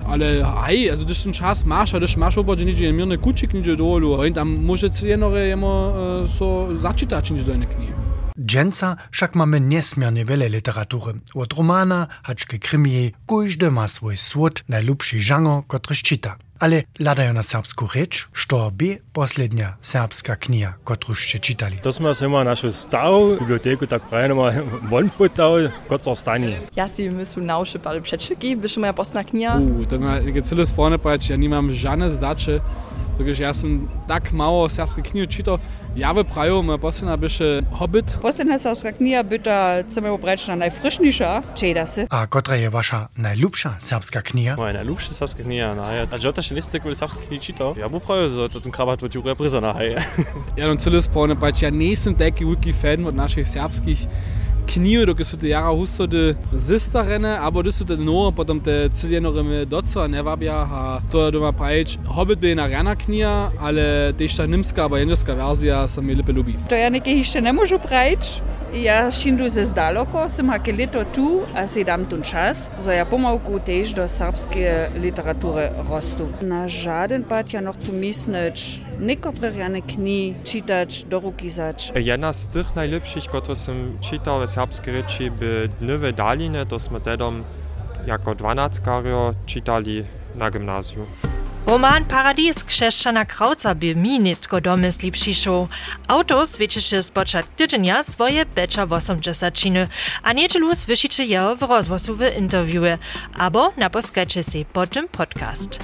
ale 0.06 0.44
hej, 0.68 0.90
also 0.90 1.04
když 1.04 1.22
ten 1.22 1.32
čas 1.32 1.64
máš 1.64 1.94
a 1.94 1.98
když 1.98 2.16
máš 2.16 2.36
obodě 2.36 2.64
niečo 2.64 2.92
mirné 2.92 3.16
kučik 3.16 3.52
niečo 3.52 3.76
dolu, 3.76 4.20
a 4.20 4.30
tam 4.30 4.48
môže 4.48 4.92
si 4.92 5.08
jenore 5.08 5.48
jemo 5.48 5.72
uh, 5.90 5.94
so 6.28 6.70
začítať 6.76 7.32
niečo 7.32 7.44
do 7.44 7.52
jednej 7.52 7.68
knihy. 7.68 7.94
Dženca 8.34 8.98
však 9.14 9.38
máme 9.38 9.62
nesmierne 9.62 10.26
veľa 10.26 10.50
literatury. 10.50 11.22
Od 11.38 11.50
romana, 11.54 12.10
hačke 12.26 12.58
krimie, 12.58 13.14
kujždy 13.30 13.70
má 13.70 13.86
svoj 13.86 14.18
svod, 14.18 14.66
najljubší 14.66 15.22
žanr, 15.22 15.62
kotryž 15.70 16.02
čita. 16.02 16.42
ali 16.58 16.82
ladajo 17.00 17.32
na 17.32 17.42
srpsku 17.42 17.88
reč, 17.94 18.24
što 18.32 18.70
bi 18.70 18.98
posljednja 19.12 19.76
srpska 19.82 20.36
knjiga 20.36 20.72
kot 20.84 21.04
rušče 21.04 21.38
čitali. 21.38 21.76
To 21.82 21.92
smo 21.92 22.14
se 22.14 22.24
imeli 22.24 22.44
našo 22.44 22.70
stavu, 22.70 23.36
biblioteku 23.40 23.86
tako 23.86 24.06
pravimo, 24.10 24.50
von 24.90 25.10
potao, 25.18 25.68
kot 25.88 26.04
so 26.04 26.14
stani. 26.14 26.58
Ja 26.76 26.88
si 26.88 27.08
mislim 27.10 27.46
nauče 27.46 27.78
pa 27.78 27.94
prečeki, 28.02 28.56
bi 28.56 28.68
še 28.68 28.80
moja 28.80 28.92
postna 28.92 29.24
knjiga. 29.24 29.58
U, 29.80 29.84
to 29.84 29.94
je 29.94 30.00
nekaj 30.00 30.42
celo 30.42 30.66
spone, 30.66 30.98
pač 30.98 31.30
ja 31.30 31.36
nimam 31.36 31.70
žane 31.72 32.10
zdače. 32.10 32.60
Takže 33.14 33.42
ja 33.46 33.55
som 33.55 33.87
tak 34.11 34.35
mało 34.35 34.66
serbskej 34.66 35.14
knihy 35.14 35.27
čítal, 35.31 35.62
ja 35.94 36.11
by 36.11 36.27
prajo, 36.27 36.59
moja 36.66 36.79
posledná 36.83 37.14
byše 37.14 37.62
Hobbit. 37.79 38.18
Posledná 38.18 38.59
serbska 38.59 38.90
kniha 38.98 39.22
by 39.22 39.38
to, 39.38 39.55
chceme 39.87 40.11
obrać 40.11 40.50
na 40.50 40.66
najfrišniejsza, 40.66 41.55
čeda 41.55 41.87
se. 41.87 42.11
A 42.11 42.27
kotra 42.27 42.59
je 42.59 42.66
vaša 42.66 43.14
najljubša 43.14 43.79
serbska 43.79 44.22
knjiga? 44.27 44.59
Moja 44.59 44.72
najljubša 44.83 45.14
serbska 45.14 45.46
knjiga, 45.46 45.74
na 45.79 45.87
je. 45.94 46.00
A 46.11 46.14
že 46.18 46.29
otaš 46.35 46.50
liste, 46.50 46.83
ko 46.83 46.90
je 46.90 46.98
serbska 46.98 47.22
knjiga 47.31 47.42
čitao? 47.42 47.70
Ja 47.79 47.87
mu 47.87 48.03
prajo, 48.03 48.29
za 48.29 48.48
to 48.50 48.59
ten 48.59 48.74
krabat 48.74 49.03
od 49.03 49.14
Jure 49.14 49.38
Brizana, 49.38 49.70
hej. 49.79 49.94
Ja, 50.59 50.66
no 50.66 50.74
celo 50.74 50.98
spomnim, 50.98 51.38
pač 51.38 51.62
ja 51.62 51.70
nisem 51.70 52.18
taki 52.18 52.42
veliki 52.44 52.74
fan 52.74 53.07
od 53.07 53.14
naših 53.14 53.46
serbskih 53.46 54.07
knjiv, 54.74 55.06
dok 55.06 55.22
so 55.24 55.38
te 55.38 55.48
jara 55.48 55.70
husto 55.70 56.06
de 56.10 56.34
zistarene, 56.54 57.38
aber 57.38 57.62
das 57.62 57.78
so 57.78 57.84
te 57.87 57.96
no, 57.96 58.30
potom 58.34 58.60
te 58.60 58.88
ciljenorime 58.90 59.64
doco 59.70 60.06
ne 60.08 60.22
vabja, 60.22 60.56
a 60.66 61.00
to 61.10 61.26
je 61.26 61.34
doma 61.37 61.52
pravič. 61.52 61.98
Hobbit 62.06 62.42
by 62.42 62.54
na 62.58 62.66
rana 62.66 62.96
knjiga, 62.98 63.50
ale 63.60 64.12
tež 64.18 64.37
ta 64.37 64.46
nimska, 64.46 64.88
abo 64.88 64.98
jendrska 64.98 65.37
verzija 65.38 65.84
sa 65.88 66.02
mi 66.02 66.14
lepe 66.14 66.34
lubi. 66.34 66.58
To 66.68 66.78
ja 66.78 66.90
nekaj 66.90 67.22
ešte 67.22 67.44
nemôžu 67.44 67.78
pravič. 67.78 68.40
Ja 68.74 69.06
šindu 69.14 69.46
ze 69.48 69.62
zdaloko, 69.70 70.26
sem 70.28 70.48
hake 70.50 70.72
leto 70.74 71.04
tu 71.14 71.46
a 71.54 71.68
si 71.70 71.84
dam 71.87 72.02
tu 72.10 72.18
čas, 72.26 72.70
za 72.78 72.92
ja 72.92 73.04
pomalku 73.06 73.60
tež 73.62 73.94
do 73.94 74.02
serbske 74.10 74.90
literature 74.98 75.70
rostu. 75.87 76.26
Na 76.42 76.66
žaden 76.66 77.22
pat 77.22 77.54
ja 77.54 77.62
noch 77.62 77.78
zu 77.78 77.94
misneć, 77.94 78.82
rane 79.59 79.83
kni 79.83 80.35
čitać, 80.44 81.04
do 81.04 81.20
ruki 81.20 81.50
zać. 81.50 81.92
Jedna 81.94 82.33
z 82.33 82.46
tych 82.46 82.76
najlepszych, 82.76 83.24
które 83.24 83.57
som 83.57 83.98
czytał 84.00 84.46
w 84.46 84.50
serbskiej 84.50 84.94
reči, 84.94 85.30
by 85.30 85.68
Nowe 85.80 86.12
Daline, 86.12 86.66
to 86.66 86.78
sme 86.78 87.00
tedom 87.00 87.44
jako 88.07 88.35
12 88.35 88.83
czytali 89.46 90.04
na 90.35 90.50
gimnazju. 90.50 91.07
Roman 91.66 92.05
Paradies 92.05 92.64
krzeszczana 92.64 93.24
Krauca 93.24 93.74
by 93.74 93.96
mi 93.96 94.20
nitko 94.20 94.61
domysli 94.61 95.12
przyszł. 95.12 95.68
Autor 96.09 96.46
zwieciszy 96.46 97.03
spoczat 97.03 97.57
tydzienia 97.57 98.03
swoje 98.03 98.46
becza 98.46 98.87
w 98.87 98.92
80 98.92 99.59
a 100.22 100.33
niedzielu 100.33 100.74
słyszycie 100.74 101.24
jeho 101.24 101.57
w 101.57 101.62
rozwosu 101.62 102.16
w 102.16 102.37
interviewie, 102.38 102.98
abo 103.38 103.72
naposkacie 103.77 104.42
się 104.42 104.64
po 104.72 104.87
tym 104.87 105.09
podcast. 105.09 105.81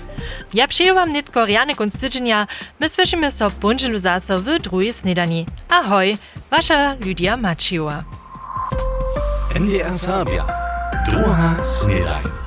Ja 0.55 0.69
przyjął 0.69 0.95
wam 0.95 1.12
nitko 1.12 1.47
riany 1.47 1.75
kunst 1.75 2.01
tydzienia, 2.01 2.47
my 2.81 2.88
słyszymy 2.88 3.31
so 3.31 3.51
bundzielu 3.51 3.99
zaso 3.99 4.38
w 4.38 4.59
drugiej 4.59 4.93
snedani. 4.93 5.47
Ahoj, 5.69 6.19
wasza 6.51 6.95
Lydia 6.95 7.37
Maciła. 7.37 8.05
NDR 9.55 9.99
Sabia. 9.99 10.45
Druga 11.07 11.64
snedaj. 11.64 12.39